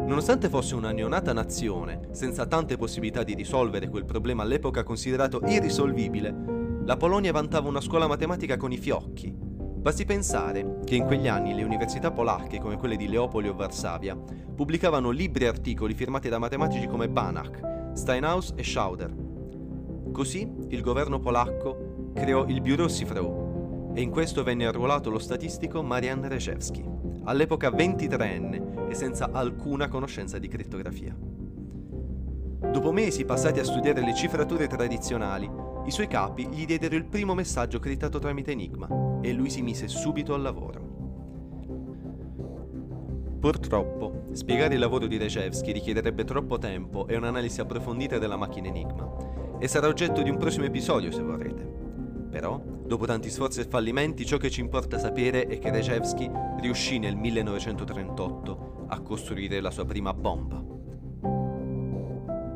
Nonostante 0.07 0.49
fosse 0.49 0.75
una 0.75 0.91
neonata 0.91 1.33
nazione, 1.33 2.09
senza 2.11 2.47
tante 2.47 2.77
possibilità 2.77 3.23
di 3.23 3.35
risolvere 3.35 3.89
quel 3.89 4.05
problema 4.05 4.43
all'epoca 4.43 4.83
considerato 4.83 5.41
irrisolvibile, 5.47 6.35
la 6.85 6.97
Polonia 6.97 7.33
vantava 7.33 7.69
una 7.69 7.81
scuola 7.81 8.07
matematica 8.07 8.57
con 8.57 8.73
i 8.73 8.77
fiocchi. 8.77 9.33
Basti 9.33 10.05
pensare 10.05 10.79
che 10.85 10.97
in 10.97 11.05
quegli 11.05 11.29
anni 11.29 11.55
le 11.55 11.63
università 11.63 12.11
polacche, 12.11 12.59
come 12.59 12.77
quelle 12.77 12.97
di 12.97 13.09
Leopoli 13.09 13.49
o 13.49 13.55
Varsavia, 13.55 14.17
pubblicavano 14.17 15.11
libri 15.11 15.45
e 15.45 15.49
articoli 15.49 15.95
firmati 15.95 16.29
da 16.29 16.39
matematici 16.39 16.89
come 16.89 17.09
Banach, 17.09 17.93
Steinhaus 17.93 18.53
e 18.57 18.65
Schauder. 18.65 19.15
Così 20.13 20.51
il 20.69 20.81
governo 20.81 21.21
polacco 21.21 22.11
creò 22.15 22.47
il 22.47 22.61
Bureau 22.61 22.89
Sifrau 22.89 23.46
e 23.97 24.03
in 24.03 24.11
questo 24.11 24.43
venne 24.43 24.67
arruolato 24.67 25.09
lo 25.09 25.19
statistico 25.19 25.83
Marian 25.83 26.29
Rejewski, 26.29 26.85
all'epoca 27.25 27.71
23enne 27.71 28.91
e 28.91 28.95
senza 28.95 29.31
alcuna 29.33 29.89
conoscenza 29.89 30.39
di 30.39 30.49
crittografia. 30.49 31.17
Dopo 31.17 32.93
mesi 32.93 33.25
passati 33.25 33.59
a 33.59 33.65
studiare 33.65 34.03
le 34.03 34.15
cifrature 34.15 34.67
tradizionali, 34.67 35.51
i 35.87 35.91
suoi 35.91 36.09
capi 36.09 36.47
gli 36.47 36.67
diedero 36.67 36.95
il 36.95 37.07
primo 37.07 37.33
messaggio 37.33 37.79
criptato 37.79 38.19
tramite 38.19 38.51
Enigma 38.51 39.21
e 39.23 39.33
lui 39.33 39.49
si 39.49 39.63
mise 39.63 39.89
subito 39.89 40.35
al 40.35 40.43
lavoro. 40.43 40.85
Purtroppo, 43.41 44.25
spiegare 44.33 44.75
il 44.75 44.81
lavoro 44.81 45.07
di 45.07 45.17
Rejewski 45.17 45.73
richiederebbe 45.73 46.25
troppo 46.25 46.59
tempo 46.59 47.07
e 47.07 47.17
un'analisi 47.17 47.63
approfondita 47.63 48.19
della 48.19 48.37
macchina 48.37 48.69
Enigma, 48.69 49.57
e 49.59 49.67
sarà 49.69 49.87
oggetto 49.87 50.21
di 50.21 50.29
un 50.29 50.37
prossimo 50.37 50.67
episodio 50.67 51.11
se 51.11 51.23
vorrete. 51.23 51.66
Però, 52.37 52.61
dopo 52.63 53.07
tanti 53.07 53.31
sforzi 53.31 53.61
e 53.61 53.65
fallimenti, 53.65 54.27
ciò 54.27 54.37
che 54.37 54.51
ci 54.51 54.61
importa 54.61 54.99
sapere 54.99 55.47
è 55.47 55.59
che 55.59 55.71
Rejewski 55.71 56.31
riuscì 56.61 56.99
nel 56.99 57.17
1938 57.17 58.85
a 58.89 59.01
costruire 59.01 59.59
la 59.63 59.71
sua 59.71 59.87
prima 59.87 60.13
bomba. 60.13 60.63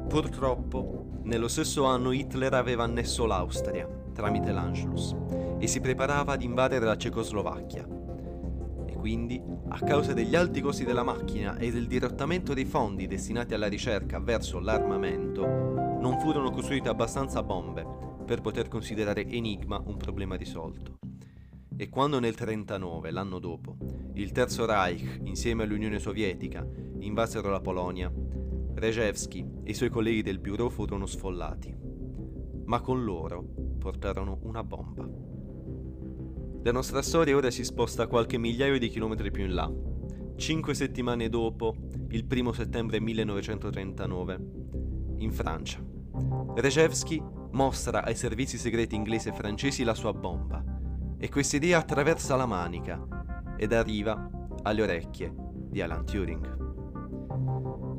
Purtroppo, 0.06 1.06
nello 1.22 1.49
stesso 1.49 1.87
anno 1.87 2.12
Hitler 2.12 2.52
aveva 2.52 2.82
annesso 2.84 3.25
l'Austria 3.25 3.88
tramite 4.12 4.52
l'Anschluss 4.52 5.16
e 5.58 5.66
si 5.66 5.80
preparava 5.80 6.34
ad 6.34 6.42
invadere 6.42 6.84
la 6.84 6.99
Cecoslovacchia. 6.99 7.88
E 8.84 8.92
quindi, 8.96 9.42
a 9.70 9.78
causa 9.78 10.12
degli 10.12 10.34
alti 10.34 10.60
costi 10.60 10.84
della 10.84 11.04
macchina 11.04 11.56
e 11.56 11.72
del 11.72 11.87
dirottamento 11.87 12.52
dei 12.52 12.66
fondi 12.66 13.06
destinati 13.06 13.54
alla 13.54 13.68
ricerca 13.68 14.20
verso 14.20 14.58
l'armamento, 14.58 15.46
non 15.46 16.18
furono 16.20 16.50
costruite 16.50 16.90
abbastanza 16.90 17.42
bombe 17.42 18.08
per 18.30 18.42
poter 18.42 18.68
considerare 18.68 19.26
Enigma 19.26 19.82
un 19.84 19.96
problema 19.96 20.37
risolto. 20.37 21.00
E 21.76 21.88
quando 21.88 22.20
nel 22.20 22.37
1939, 22.38 23.10
l'anno 23.10 23.40
dopo, 23.40 23.76
il 24.14 24.30
Terzo 24.30 24.66
Reich, 24.66 25.18
insieme 25.25 25.64
all'Unione 25.64 25.99
Sovietica, 25.99 26.64
invasero 27.00 27.50
la 27.50 27.60
Polonia, 27.60 28.08
Rejewski 28.75 29.44
e 29.64 29.70
i 29.72 29.75
suoi 29.75 29.88
colleghi 29.88 30.22
del 30.22 30.38
Bureau 30.38 30.70
furono 30.70 31.06
sfollati. 31.06 31.75
Ma 32.66 32.80
con 32.80 33.02
loro 33.02 33.42
portarono 33.80 34.38
una 34.42 34.62
bomba. 34.62 35.10
La 36.62 36.70
nostra 36.70 37.02
storia 37.02 37.34
ora 37.34 37.50
si 37.50 37.64
sposta 37.64 38.06
qualche 38.06 38.38
migliaio 38.38 38.78
di 38.78 38.90
chilometri 38.90 39.32
più 39.32 39.42
in 39.42 39.54
là. 39.54 39.68
Cinque 40.37 40.75
settimane 40.75 41.28
dopo, 41.28 41.75
il 42.10 42.25
primo 42.26 42.52
settembre 42.52 43.00
1939, 43.00 44.38
in 45.16 45.32
Francia. 45.32 45.84
Rejewski 46.54 47.38
mostra 47.52 48.04
ai 48.04 48.14
servizi 48.14 48.59
segreti 48.59 48.95
inglesi 48.95 49.28
e 49.28 49.33
francesi 49.33 49.85
la 49.85 49.95
sua 49.95 50.12
bomba 50.12 50.62
e 51.19 51.28
questa 51.28 51.57
idea 51.57 51.78
attraversa 51.78 52.37
la 52.37 52.47
manica 52.47 53.07
ed 53.57 53.73
arriva 53.73 54.30
alle 54.62 54.83
orecchie 54.83 55.35
di 55.69 55.80
Alan 55.80 56.04
Turing. 56.04 56.59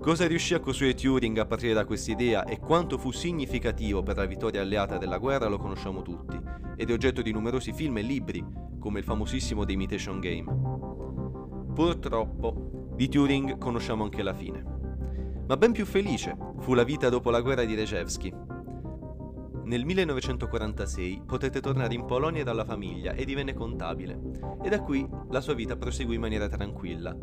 Cosa 0.02 0.26
riuscì 0.26 0.56
a 0.56 0.60
costruire 0.60 0.96
Turing 0.96 1.38
a 1.38 1.46
partire 1.46 1.74
da 1.74 1.86
questa 1.86 2.12
idea 2.12 2.44
e 2.46 2.60
quanto 2.60 2.98
fu 2.98 3.12
significativo 3.12 4.02
per 4.02 4.18
la 4.18 4.26
vittoria 4.26 4.62
alleata 4.62 4.98
della 4.98 5.20
guerra 5.20 5.48
lo 5.48 5.60
conosciamo 5.60 6.02
tutti 6.02 6.40
ed 6.76 6.90
è 6.90 6.94
oggetto 6.94 7.22
di 7.22 7.32
numerosi 7.32 7.72
film 7.72 7.98
e 8.00 8.02
libri 8.02 8.44
come 8.80 8.98
il 8.98 9.06
famosissimo 9.06 9.64
The 9.64 9.74
Imitation 9.74 10.20
Game. 10.20 10.52
Purtroppo 11.76 12.90
di 12.96 13.08
Turing 13.08 13.60
conosciamo 13.60 14.04
anche 14.04 14.24
la 14.24 14.34
fine. 14.34 14.64
Ma 15.48 15.56
ben 15.56 15.72
più 15.72 15.86
felice 15.86 16.36
fu 16.60 16.74
la 16.74 16.84
vita 16.84 17.10
dopo 17.10 17.30
la 17.30 17.42
guerra 17.42 17.64
di 17.64 17.76
Rejewski, 17.76 18.34
nel 19.64 19.86
1946 19.86 21.24
potette 21.26 21.62
tornare 21.62 21.94
in 21.94 22.06
Polonia 22.06 22.44
dalla 22.44 22.66
famiglia 22.66 23.14
e 23.14 23.26
divenne 23.26 23.54
contabile, 23.54 24.20
e 24.64 24.70
da 24.70 24.82
qui 24.82 25.08
la 25.30 25.42
sua 25.42 25.54
vita 25.54 25.76
proseguì 25.76 26.16
in 26.16 26.22
maniera 26.22 26.48
tranquilla. 26.48 27.16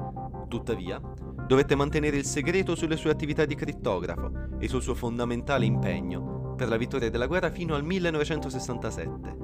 Tuttavia, 0.49 1.00
dovette 1.47 1.75
mantenere 1.75 2.16
il 2.16 2.25
segreto 2.25 2.75
sulle 2.75 2.97
sue 2.97 3.11
attività 3.11 3.45
di 3.45 3.54
crittografo 3.54 4.30
e 4.59 4.68
sul 4.68 4.83
suo 4.83 4.95
fondamentale 4.95 5.64
impegno 5.64 6.54
per 6.57 6.68
la 6.68 6.76
vittoria 6.76 7.11
della 7.11 7.26
guerra 7.26 7.50
fino 7.50 7.75
al 7.75 7.85
1967. 7.85 9.37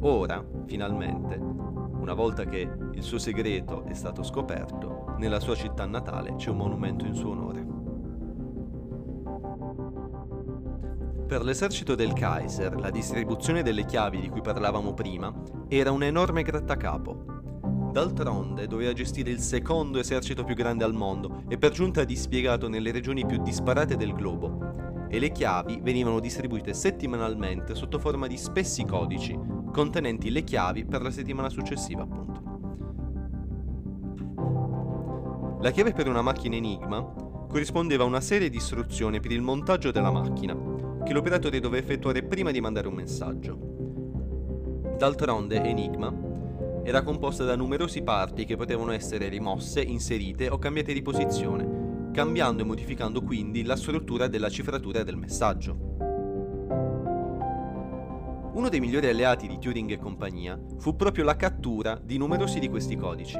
Ora, 0.00 0.44
finalmente, 0.66 1.36
una 1.36 2.14
volta 2.14 2.44
che 2.44 2.68
il 2.92 3.02
suo 3.02 3.18
segreto 3.18 3.84
è 3.84 3.94
stato 3.94 4.22
scoperto, 4.22 5.14
nella 5.18 5.38
sua 5.38 5.54
città 5.54 5.86
natale 5.86 6.34
c'è 6.34 6.50
un 6.50 6.56
monumento 6.56 7.04
in 7.04 7.14
suo 7.14 7.30
onore. 7.30 7.71
Per 11.32 11.42
l'esercito 11.42 11.94
del 11.94 12.12
Kaiser, 12.12 12.78
la 12.78 12.90
distribuzione 12.90 13.62
delle 13.62 13.86
chiavi 13.86 14.20
di 14.20 14.28
cui 14.28 14.42
parlavamo 14.42 14.92
prima 14.92 15.32
era 15.66 15.90
un 15.90 16.02
enorme 16.02 16.42
grattacapo. 16.42 17.24
D'altronde 17.90 18.66
doveva 18.66 18.92
gestire 18.92 19.30
il 19.30 19.38
secondo 19.38 19.98
esercito 19.98 20.44
più 20.44 20.54
grande 20.54 20.84
al 20.84 20.92
mondo 20.92 21.44
e 21.48 21.56
per 21.56 21.70
giunta 21.70 22.04
dispiegato 22.04 22.68
nelle 22.68 22.92
regioni 22.92 23.24
più 23.24 23.40
disparate 23.40 23.96
del 23.96 24.12
globo. 24.12 25.06
E 25.08 25.18
le 25.18 25.32
chiavi 25.32 25.80
venivano 25.82 26.20
distribuite 26.20 26.74
settimanalmente 26.74 27.74
sotto 27.74 27.98
forma 27.98 28.26
di 28.26 28.36
spessi 28.36 28.84
codici, 28.84 29.34
contenenti 29.72 30.30
le 30.30 30.44
chiavi 30.44 30.84
per 30.84 31.00
la 31.00 31.10
settimana 31.10 31.48
successiva, 31.48 32.02
appunto. 32.02 32.42
La 35.62 35.70
chiave 35.70 35.94
per 35.94 36.08
una 36.08 36.20
macchina 36.20 36.56
Enigma 36.56 37.00
corrispondeva 37.48 38.04
a 38.04 38.06
una 38.06 38.20
serie 38.20 38.50
di 38.50 38.58
istruzioni 38.58 39.18
per 39.20 39.32
il 39.32 39.40
montaggio 39.40 39.90
della 39.90 40.10
macchina, 40.10 40.71
che 41.04 41.12
l'operatore 41.12 41.60
doveva 41.60 41.82
effettuare 41.82 42.22
prima 42.22 42.50
di 42.50 42.60
mandare 42.60 42.88
un 42.88 42.94
messaggio. 42.94 43.58
D'altronde 44.98 45.62
Enigma 45.62 46.14
era 46.84 47.02
composta 47.02 47.44
da 47.44 47.56
numerosi 47.56 48.02
parti 48.02 48.44
che 48.44 48.56
potevano 48.56 48.92
essere 48.92 49.28
rimosse, 49.28 49.80
inserite 49.80 50.48
o 50.48 50.58
cambiate 50.58 50.92
di 50.92 51.02
posizione, 51.02 52.10
cambiando 52.12 52.62
e 52.62 52.66
modificando 52.66 53.22
quindi 53.22 53.62
la 53.62 53.76
struttura 53.76 54.26
della 54.26 54.48
cifratura 54.48 55.02
del 55.02 55.16
messaggio. 55.16 55.90
Uno 58.54 58.68
dei 58.68 58.80
migliori 58.80 59.06
alleati 59.06 59.46
di 59.46 59.58
Turing 59.58 59.90
e 59.92 59.98
compagnia 59.98 60.60
fu 60.78 60.94
proprio 60.94 61.24
la 61.24 61.36
cattura 61.36 61.98
di 62.02 62.18
numerosi 62.18 62.58
di 62.58 62.68
questi 62.68 62.96
codici. 62.96 63.38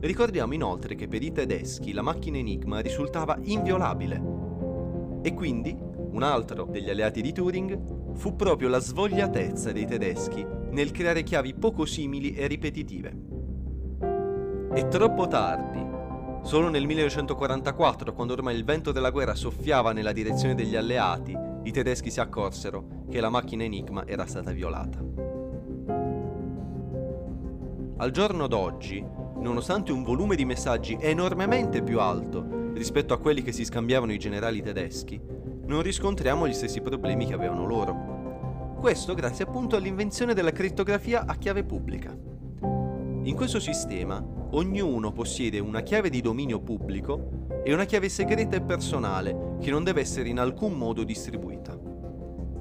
Ricordiamo 0.00 0.52
inoltre 0.54 0.94
che 0.94 1.08
per 1.08 1.22
i 1.22 1.32
tedeschi 1.32 1.92
la 1.92 2.02
macchina 2.02 2.38
Enigma 2.38 2.80
risultava 2.80 3.38
inviolabile 3.42 4.22
e 5.22 5.34
quindi 5.34 5.76
un 6.10 6.22
altro 6.22 6.64
degli 6.64 6.90
alleati 6.90 7.22
di 7.22 7.32
Turing 7.32 8.14
fu 8.14 8.36
proprio 8.36 8.68
la 8.68 8.80
svogliatezza 8.80 9.72
dei 9.72 9.86
tedeschi 9.86 10.44
nel 10.70 10.90
creare 10.90 11.22
chiavi 11.22 11.54
poco 11.54 11.84
simili 11.84 12.34
e 12.34 12.46
ripetitive. 12.46 13.16
E 14.72 14.88
troppo 14.88 15.26
tardi, 15.26 15.84
solo 16.42 16.68
nel 16.68 16.86
1944, 16.86 18.12
quando 18.12 18.34
ormai 18.34 18.56
il 18.56 18.64
vento 18.64 18.92
della 18.92 19.10
guerra 19.10 19.34
soffiava 19.34 19.92
nella 19.92 20.12
direzione 20.12 20.54
degli 20.54 20.76
alleati, 20.76 21.36
i 21.62 21.72
tedeschi 21.72 22.10
si 22.10 22.20
accorsero 22.20 23.04
che 23.10 23.20
la 23.20 23.30
macchina 23.30 23.64
Enigma 23.64 24.06
era 24.06 24.26
stata 24.26 24.52
violata. 24.52 24.98
Al 27.96 28.10
giorno 28.12 28.46
d'oggi, 28.46 29.04
nonostante 29.40 29.92
un 29.92 30.02
volume 30.02 30.36
di 30.36 30.44
messaggi 30.44 30.96
enormemente 30.98 31.82
più 31.82 32.00
alto 32.00 32.70
rispetto 32.72 33.12
a 33.12 33.18
quelli 33.18 33.42
che 33.42 33.52
si 33.52 33.64
scambiavano 33.64 34.12
i 34.12 34.18
generali 34.18 34.62
tedeschi, 34.62 35.20
non 35.70 35.82
riscontriamo 35.82 36.48
gli 36.48 36.52
stessi 36.52 36.80
problemi 36.80 37.26
che 37.26 37.34
avevano 37.34 37.64
loro. 37.64 38.74
Questo 38.80 39.14
grazie 39.14 39.44
appunto 39.44 39.76
all'invenzione 39.76 40.34
della 40.34 40.50
crittografia 40.50 41.24
a 41.26 41.36
chiave 41.36 41.62
pubblica. 41.62 42.12
In 43.22 43.34
questo 43.36 43.60
sistema 43.60 44.20
ognuno 44.50 45.12
possiede 45.12 45.60
una 45.60 45.82
chiave 45.82 46.10
di 46.10 46.20
dominio 46.20 46.58
pubblico 46.60 47.46
e 47.62 47.72
una 47.72 47.84
chiave 47.84 48.08
segreta 48.08 48.56
e 48.56 48.62
personale 48.62 49.58
che 49.60 49.70
non 49.70 49.84
deve 49.84 50.00
essere 50.00 50.28
in 50.28 50.40
alcun 50.40 50.72
modo 50.72 51.04
distribuita. 51.04 51.78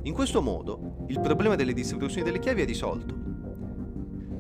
In 0.04 0.14
questo 0.14 0.44
modo 0.44 1.06
il 1.08 1.20
problema 1.20 1.56
delle 1.56 1.74
distribuzioni 1.74 2.24
delle 2.24 2.40
chiavi 2.40 2.62
è 2.62 2.66
risolto. 2.66 3.16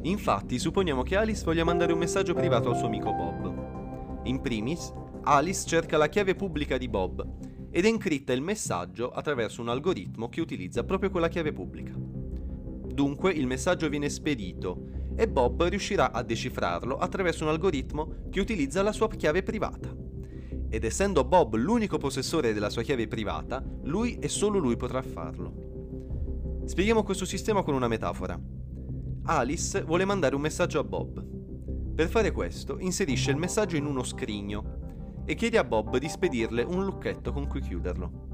Infatti 0.04 0.60
supponiamo 0.60 1.02
che 1.02 1.16
Alice 1.16 1.44
voglia 1.44 1.64
mandare 1.64 1.92
un 1.92 1.98
messaggio 2.00 2.36
privato 2.36 2.70
al 2.70 2.78
suo 2.78 2.86
amico 2.86 3.12
Bob. 3.14 4.22
In 4.26 4.40
primis, 4.42 4.94
Alice 5.24 5.66
cerca 5.66 5.98
la 5.98 6.08
chiave 6.08 6.36
pubblica 6.36 6.78
di 6.78 6.88
Bob 6.88 7.58
ed 7.72 7.86
encritta 7.86 8.34
il 8.34 8.42
messaggio 8.42 9.12
attraverso 9.12 9.62
un 9.62 9.70
algoritmo 9.70 10.30
che 10.30 10.42
utilizza 10.42 10.84
proprio 10.84 11.10
quella 11.10 11.28
chiave 11.28 11.54
pubblica. 11.54 11.94
Dunque 11.96 13.32
il 13.32 13.48
messaggio 13.48 13.88
viene 13.90 14.10
spedito 14.10 14.88
e 15.16 15.28
Bob 15.28 15.64
riuscirà 15.64 16.12
a 16.12 16.24
decifrarlo 16.24 16.98
attraverso 16.98 17.44
un 17.44 17.50
algoritmo 17.50 18.16
che 18.30 18.40
utilizza 18.40 18.82
la 18.82 18.92
sua 18.92 19.08
chiave 19.10 19.44
privata. 19.44 19.96
Ed 20.70 20.84
essendo 20.84 21.24
Bob 21.24 21.56
l'unico 21.56 21.98
possessore 21.98 22.54
della 22.54 22.70
sua 22.70 22.84
chiave 22.84 23.08
privata, 23.08 23.64
lui 23.84 24.18
e 24.20 24.28
solo 24.28 24.60
lui 24.60 24.78
potrà 24.78 25.02
farlo. 25.02 26.62
Spieghiamo 26.66 27.04
questo 27.04 27.26
sistema 27.26 27.64
con 27.64 27.74
una 27.74 27.88
metafora. 27.88 28.40
Alice 29.24 29.84
vuole 29.84 30.06
mandare 30.06 30.36
un 30.36 30.42
messaggio 30.42 30.80
a 30.80 30.84
Bob. 30.84 31.26
Per 31.96 32.08
fare 32.08 32.32
questo 32.32 32.80
inserisce 32.80 33.32
il 33.32 33.38
messaggio 33.38 33.76
in 33.76 33.86
uno 33.86 34.04
scrigno 34.04 34.79
e 35.26 35.36
chiede 35.36 35.58
a 35.58 35.64
Bob 35.64 35.98
di 35.98 36.10
spedirle 36.10 36.64
un 36.64 36.84
lucchetto 36.84 37.32
con 37.32 37.48
cui 37.48 37.62
chiuderlo. 37.62 38.28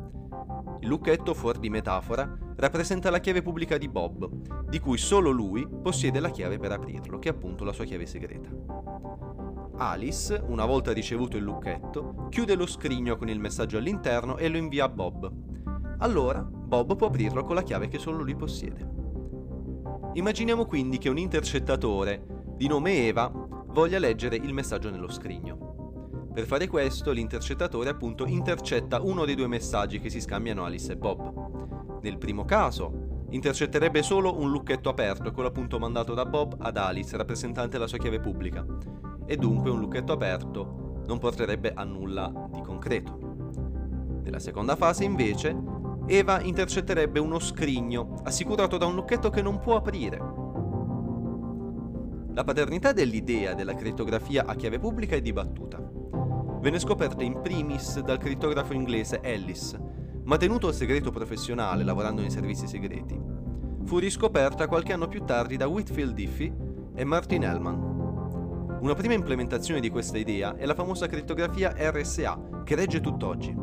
Il 0.82 0.88
lucchetto, 0.88 1.34
fuori 1.34 1.60
di 1.60 1.69
metafora, 1.69 2.38
rappresenta 2.56 3.10
la 3.10 3.19
chiave 3.19 3.41
pubblica 3.41 3.78
di 3.78 3.88
Bob, 3.88 4.30
di 4.69 4.80
cui 4.80 4.98
solo 4.98 5.32
lui 5.32 5.67
possiede 5.67 6.19
la 6.19 6.30
chiave 6.30 6.58
per 6.58 6.71
aprirlo, 6.71 7.19
che 7.19 7.30
è 7.30 7.32
appunto 7.32 7.63
la 7.63 7.74
sua 7.74 7.86
chiave 7.86 8.06
segreta. 8.06 8.50
Alice, 9.78 10.41
una 10.48 10.65
volta 10.65 10.93
ricevuto 10.93 11.38
il 11.38 11.43
lucchetto, 11.43 12.28
chiude 12.30 12.56
lo 12.56 12.65
scrigno 12.65 13.17
con 13.17 13.30
il 13.30 13.39
messaggio 13.39 13.78
all'interno 13.78 14.38
e 14.38 14.48
lo 14.48 14.58
invia 14.58 14.86
a 14.86 14.89
Bob. 14.89 15.32
Allora 16.00 16.41
Bob 16.41 16.95
può 16.95 17.08
aprirlo 17.08 17.43
con 17.43 17.56
la 17.56 17.63
chiave 17.63 17.88
che 17.88 18.00
solo 18.00 18.24
lui 18.24 18.36
possiede. 18.36 18.88
Immaginiamo 20.13 20.65
quindi 20.65 20.98
che 20.98 21.10
un 21.10 21.17
intercettatore 21.17 22.26
di 22.56 22.67
nome 22.67 23.08
Eva 23.08 23.30
voglia 23.30 24.00
leggere 24.00 24.38
il 24.38 24.54
messaggio 24.54 24.89
nello 24.89 25.10
scrigno. 25.10 25.64
Per 26.36 26.45
fare 26.45 26.67
questo 26.67 27.13
l'intercettatore 27.13 27.89
appunto 27.89 28.26
intercetta 28.26 29.00
uno 29.00 29.24
dei 29.24 29.36
due 29.36 29.48
messaggi 29.48 30.02
che 30.02 30.10
si 30.10 30.19
scambiano 30.19 30.65
Alice 30.65 30.91
e 30.91 30.98
Bob. 30.98 32.02
Nel 32.02 32.17
primo 32.17 32.43
caso 32.43 33.28
intercetterebbe 33.30 34.04
solo 34.04 34.38
un 34.38 34.52
lucchetto 34.52 34.89
aperto, 34.89 35.32
quello 35.32 35.48
appunto 35.48 35.80
mandato 35.80 36.13
da 36.13 36.26
Bob 36.26 36.58
ad 36.60 36.76
Alice, 36.76 37.15
rappresentante 37.15 37.69
della 37.78 37.88
sua 37.88 38.00
chiave 38.00 38.19
pubblica, 38.19 38.65
e 39.26 39.38
dunque 39.38 39.69
un 39.69 39.80
lucchetto 39.80 40.12
aperto 40.12 41.04
non 41.08 41.19
porterebbe 41.19 41.71
a 41.74 41.86
nulla 41.86 42.30
di 42.52 42.60
concreto. 42.60 43.17
Nella 44.21 44.39
seconda 44.39 44.76
fase 44.76 45.06
invece 45.06 45.56
Eva 46.06 46.41
intercetterebbe 46.41 47.17
uno 47.17 47.39
scrigno 47.39 48.15
assicurato 48.24 48.76
da 48.76 48.86
un 48.86 48.95
lucchetto 48.95 49.30
che 49.30 49.41
non 49.41 49.60
può 49.60 49.78
aprire. 49.78 50.17
La 52.34 52.43
paternità 52.43 52.91
dell'idea 52.91 53.54
della 53.54 53.74
crittografia 53.74 54.45
a 54.45 54.54
chiave 54.56 54.80
pubblica 54.80 55.15
è 55.15 55.21
dibattuta 55.21 55.85
venne 56.65 56.80
scoperta 56.80 57.21
in 57.21 57.41
primis 57.43 57.99
dal 57.99 58.17
crittografo 58.17 58.73
inglese 58.73 59.19
Ellis, 59.21 59.80
ma 60.23 60.36
tenuto 60.36 60.65
al 60.65 60.73
segreto 60.73 61.12
professionale 61.12 61.84
lavorando 61.84 62.21
nei 62.21 62.32
servizi 62.32 62.65
segreti. 62.65 63.15
Fu 63.84 63.99
riscoperta 63.99 64.65
qualche 64.65 64.91
anno 64.91 65.08
più 65.08 65.23
tardi 65.23 65.58
da 65.58 65.67
Whitfield 65.67 66.15
Diffie 66.15 66.51
e 66.95 67.04
Martin 67.04 67.43
Hellman. 67.43 68.80
Una 68.82 68.95
prima 68.95 69.13
implementazione 69.13 69.80
di 69.80 69.91
questa 69.91 70.17
idea 70.17 70.56
è 70.56 70.65
la 70.65 70.73
famosa 70.73 71.06
crittografia 71.06 71.71
RSA, 71.78 72.63
che 72.63 72.73
regge 72.73 72.99
tutt'oggi. 72.99 73.56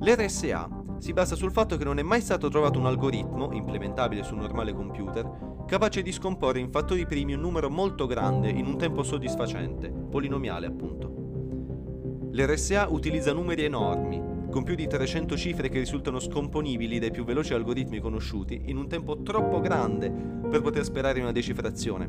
L'RSA 0.00 0.68
si 0.98 1.12
basa 1.12 1.36
sul 1.36 1.52
fatto 1.52 1.76
che 1.76 1.84
non 1.84 2.00
è 2.00 2.02
mai 2.02 2.20
stato 2.20 2.48
trovato 2.48 2.80
un 2.80 2.86
algoritmo, 2.86 3.52
implementabile 3.52 4.24
su 4.24 4.34
un 4.34 4.40
normale 4.40 4.74
computer, 4.74 5.51
capace 5.72 6.02
di 6.02 6.12
scomporre 6.12 6.58
in 6.58 6.70
fattori 6.70 7.06
primi 7.06 7.32
un 7.32 7.40
numero 7.40 7.70
molto 7.70 8.06
grande 8.06 8.50
in 8.50 8.66
un 8.66 8.76
tempo 8.76 9.02
soddisfacente, 9.02 9.88
polinomiale 9.88 10.66
appunto. 10.66 12.28
L'RSA 12.30 12.88
utilizza 12.90 13.32
numeri 13.32 13.64
enormi, 13.64 14.50
con 14.50 14.64
più 14.64 14.74
di 14.74 14.86
300 14.86 15.34
cifre 15.34 15.70
che 15.70 15.78
risultano 15.78 16.20
scomponibili 16.20 16.98
dai 16.98 17.10
più 17.10 17.24
veloci 17.24 17.54
algoritmi 17.54 18.00
conosciuti 18.00 18.64
in 18.66 18.76
un 18.76 18.86
tempo 18.86 19.22
troppo 19.22 19.60
grande 19.60 20.10
per 20.10 20.60
poter 20.60 20.84
sperare 20.84 21.16
in 21.16 21.24
una 21.24 21.32
decifrazione. 21.32 22.06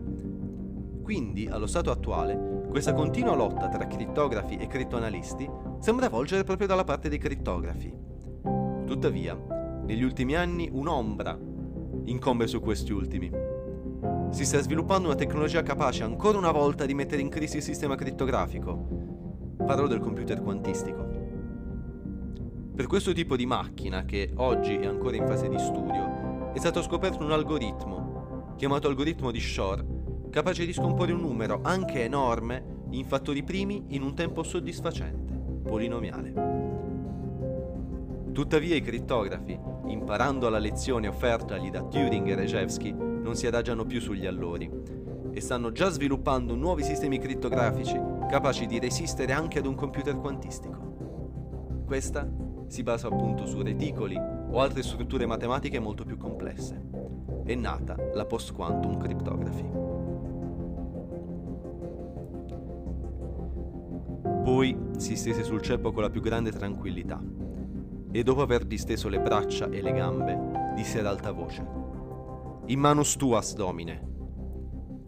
Quindi, 1.01 1.47
allo 1.47 1.67
stato 1.67 1.89
attuale, 1.89 2.65
questa 2.67 2.91
continua 2.91 3.33
lotta 3.33 3.69
tra 3.69 3.87
crittografi 3.87 4.57
e 4.57 4.67
crittoanalisti 4.67 5.49
sembra 5.79 6.09
volgere 6.09 6.43
proprio 6.43 6.67
dalla 6.67 6.83
parte 6.83 7.07
dei 7.07 7.17
crittografi. 7.17 7.95
Tuttavia, 8.85 9.41
negli 9.85 10.03
ultimi 10.03 10.35
anni 10.35 10.67
un'ombra 10.69 11.39
incombe 12.05 12.47
su 12.47 12.59
questi 12.59 12.91
ultimi 12.91 13.42
si 14.33 14.45
sta 14.45 14.59
sviluppando 14.59 15.09
una 15.09 15.15
tecnologia 15.15 15.61
capace 15.61 16.01
ancora 16.01 16.39
una 16.39 16.49
volta 16.49 16.87
di 16.87 16.95
mettere 16.95 17.21
in 17.21 17.29
crisi 17.29 17.57
il 17.57 17.63
sistema 17.63 17.93
crittografico. 17.93 18.87
Parlo 19.63 19.85
del 19.85 19.99
computer 19.99 20.41
quantistico. 20.41 21.07
Per 22.75 22.87
questo 22.87 23.13
tipo 23.13 23.35
di 23.35 23.45
macchina, 23.45 24.05
che 24.05 24.31
oggi 24.37 24.75
è 24.77 24.87
ancora 24.87 25.17
in 25.17 25.27
fase 25.27 25.47
di 25.47 25.59
studio, 25.59 26.51
è 26.51 26.57
stato 26.57 26.81
scoperto 26.81 27.23
un 27.23 27.31
algoritmo, 27.31 28.55
chiamato 28.57 28.87
algoritmo 28.87 29.29
di 29.29 29.39
Shor, 29.39 29.85
capace 30.31 30.65
di 30.65 30.73
scomporre 30.73 31.11
un 31.11 31.21
numero, 31.21 31.59
anche 31.61 32.03
enorme, 32.03 32.85
in 32.89 33.05
fattori 33.05 33.43
primi 33.43 33.83
in 33.89 34.01
un 34.01 34.15
tempo 34.15 34.41
soddisfacente, 34.41 35.61
polinomiale. 35.61 36.33
Tuttavia 38.31 38.75
i 38.75 38.81
crittografi, 38.81 39.59
imparando 39.85 40.49
la 40.49 40.57
lezione 40.57 41.07
offertagli 41.07 41.69
da 41.69 41.83
Turing 41.83 42.29
e 42.29 42.35
Rejewski, 42.35 43.12
non 43.23 43.35
si 43.35 43.47
adagiano 43.47 43.85
più 43.85 44.01
sugli 44.01 44.25
allori 44.25 44.69
e 45.31 45.41
stanno 45.41 45.71
già 45.71 45.89
sviluppando 45.89 46.55
nuovi 46.55 46.83
sistemi 46.83 47.17
crittografici 47.17 47.99
capaci 48.29 48.65
di 48.67 48.77
resistere 48.77 49.31
anche 49.31 49.59
ad 49.59 49.65
un 49.65 49.75
computer 49.75 50.15
quantistico. 50.17 51.83
Questa 51.85 52.29
si 52.67 52.83
basa 52.83 53.07
appunto 53.07 53.45
su 53.45 53.61
reticoli 53.61 54.15
o 54.15 54.59
altre 54.59 54.83
strutture 54.83 55.25
matematiche 55.25 55.79
molto 55.79 56.03
più 56.03 56.17
complesse. 56.17 56.89
È 57.43 57.55
nata 57.55 57.95
la 58.13 58.25
post-quantum 58.25 58.97
cryptography. 58.97 59.69
Poi 64.43 64.77
si 64.97 65.15
stese 65.15 65.43
sul 65.43 65.61
ceppo 65.61 65.91
con 65.93 66.03
la 66.03 66.09
più 66.09 66.21
grande 66.21 66.51
tranquillità 66.51 67.21
e 68.11 68.23
dopo 68.23 68.41
aver 68.41 68.65
disteso 68.65 69.07
le 69.07 69.19
braccia 69.19 69.69
e 69.69 69.81
le 69.81 69.93
gambe 69.93 70.73
disse 70.75 70.99
ad 70.99 71.05
alta 71.05 71.31
voce 71.31 71.82
In 72.67 72.79
manus 72.79 73.17
tuas, 73.17 73.55
Domine. 73.55 74.01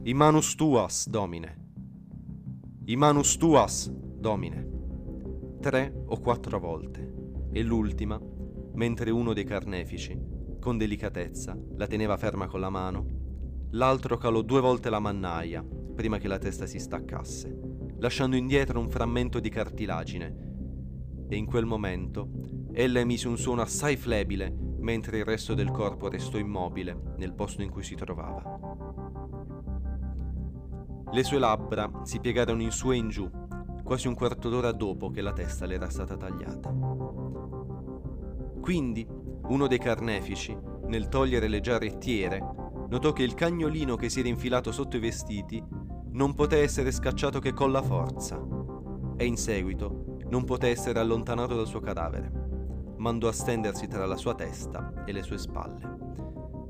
In 0.04 0.18
manus 0.18 0.56
tuas, 0.56 1.08
Domine. 1.08 1.56
In 2.84 3.00
manus 3.00 3.38
tuas, 3.38 3.89
Domine. 3.89 4.68
Tre 5.62 6.04
o 6.08 6.20
quattro 6.20 6.60
volte 6.60 7.13
e 7.54 7.63
l'ultima 7.63 8.20
mentre 8.74 9.10
uno 9.10 9.32
dei 9.32 9.46
carnefici, 9.46 10.20
con 10.60 10.78
delicatezza, 10.78 11.58
la 11.78 11.88
teneva 11.88 12.18
ferma 12.18 12.48
con 12.48 12.60
la 12.60 12.70
mano, 12.70 13.68
l'altro 13.72 14.18
calò 14.18 14.41
due 14.41 14.60
volte 14.60 14.89
la 14.89 15.00
mannaia 15.00 15.65
prima 15.96 16.18
che 16.18 16.28
la 16.28 16.38
testa 16.38 16.65
si 16.65 16.78
staccasse, 16.78 17.58
lasciando 18.00 18.36
indietro 18.36 18.82
un 18.82 18.89
frammento 18.89 19.39
di 19.39 19.48
cartilagine. 19.48 20.36
E 21.30 21.38
in 21.38 21.46
quel 21.46 21.65
momento 21.65 22.32
ella 22.74 23.00
emise 23.00 23.30
un 23.30 23.38
suono 23.38 23.62
assai 23.62 23.96
flebile 23.96 24.64
mentre 24.86 25.17
il 25.17 25.26
resto 25.26 25.56
del 25.56 25.71
corpo 25.71 26.10
restò 26.10 26.38
immobile 26.38 27.15
nel 27.17 27.34
posto 27.34 27.63
in 27.63 27.71
cui 27.71 27.82
si 27.82 27.95
trovava. 27.95 28.60
Le 31.12 31.24
sue 31.24 31.39
labbra 31.39 31.89
si 32.04 32.19
piegarono 32.19 32.62
in 32.62 32.69
su 32.69 32.91
e 32.91 32.95
in 32.95 33.10
giù, 33.10 33.28
quasi 33.84 34.08
un 34.08 34.13
quarto 34.13 34.48
d'ora 34.48 34.71
dopo 34.71 35.10
che 35.10 35.21
la 35.21 35.34
testa 35.34 35.65
le 35.65 35.74
era 35.74 35.89
stata 35.89 36.15
tagliata. 36.15 36.71
Quindi, 38.62 39.08
uno 39.48 39.65
dei 39.65 39.80
carnefici, 39.80 40.56
nel 40.86 41.08
togliere 41.08 41.48
le 41.48 41.62
giarrettiere, 41.62 42.39
notò 42.88 43.12
che 43.12 43.24
il 43.24 43.34
cagnolino 43.34 43.95
che 43.95 44.10
si 44.10 44.19
era 44.19 44.30
infilato 44.30 44.71
sotto 44.71 44.98
i 44.98 45.00
vestiti 45.00 45.63
non 46.12 46.36
poté 46.36 46.62
essere 46.62 46.91
scacciato 46.91 47.39
che 47.39 47.54
con 47.54 47.71
la 47.71 47.82
forza 47.82 48.39
e 49.17 49.26
in 49.26 49.36
seguito 49.36 50.17
non 50.30 50.43
poté 50.43 50.67
essere 50.67 51.00
allontanato 51.00 51.56
dal 51.56 51.65
suo 51.65 51.80
cadavere. 51.80 52.44
Mandò 53.06 53.28
a 53.28 53.32
stendersi 53.32 53.86
tra 53.86 54.08
la 54.08 54.15
sua 54.15 54.34
testa 54.34 55.04
e 55.06 55.12
le 55.12 55.22
sue 55.22 55.38
spalle. 55.38 55.84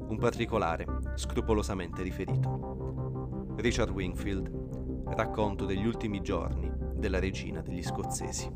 Un 0.10 0.18
particolare 0.20 0.86
scrupolosamente 1.14 2.04
riferito. 2.04 3.54
Richard 3.56 3.92
Wingfield, 3.92 5.06
racconto 5.16 5.64
degli 5.64 5.86
ultimi 5.86 6.20
giorni 6.20 6.70
della 6.94 7.20
regina 7.20 7.62
degli 7.62 7.82
scozzesi. 7.82 8.52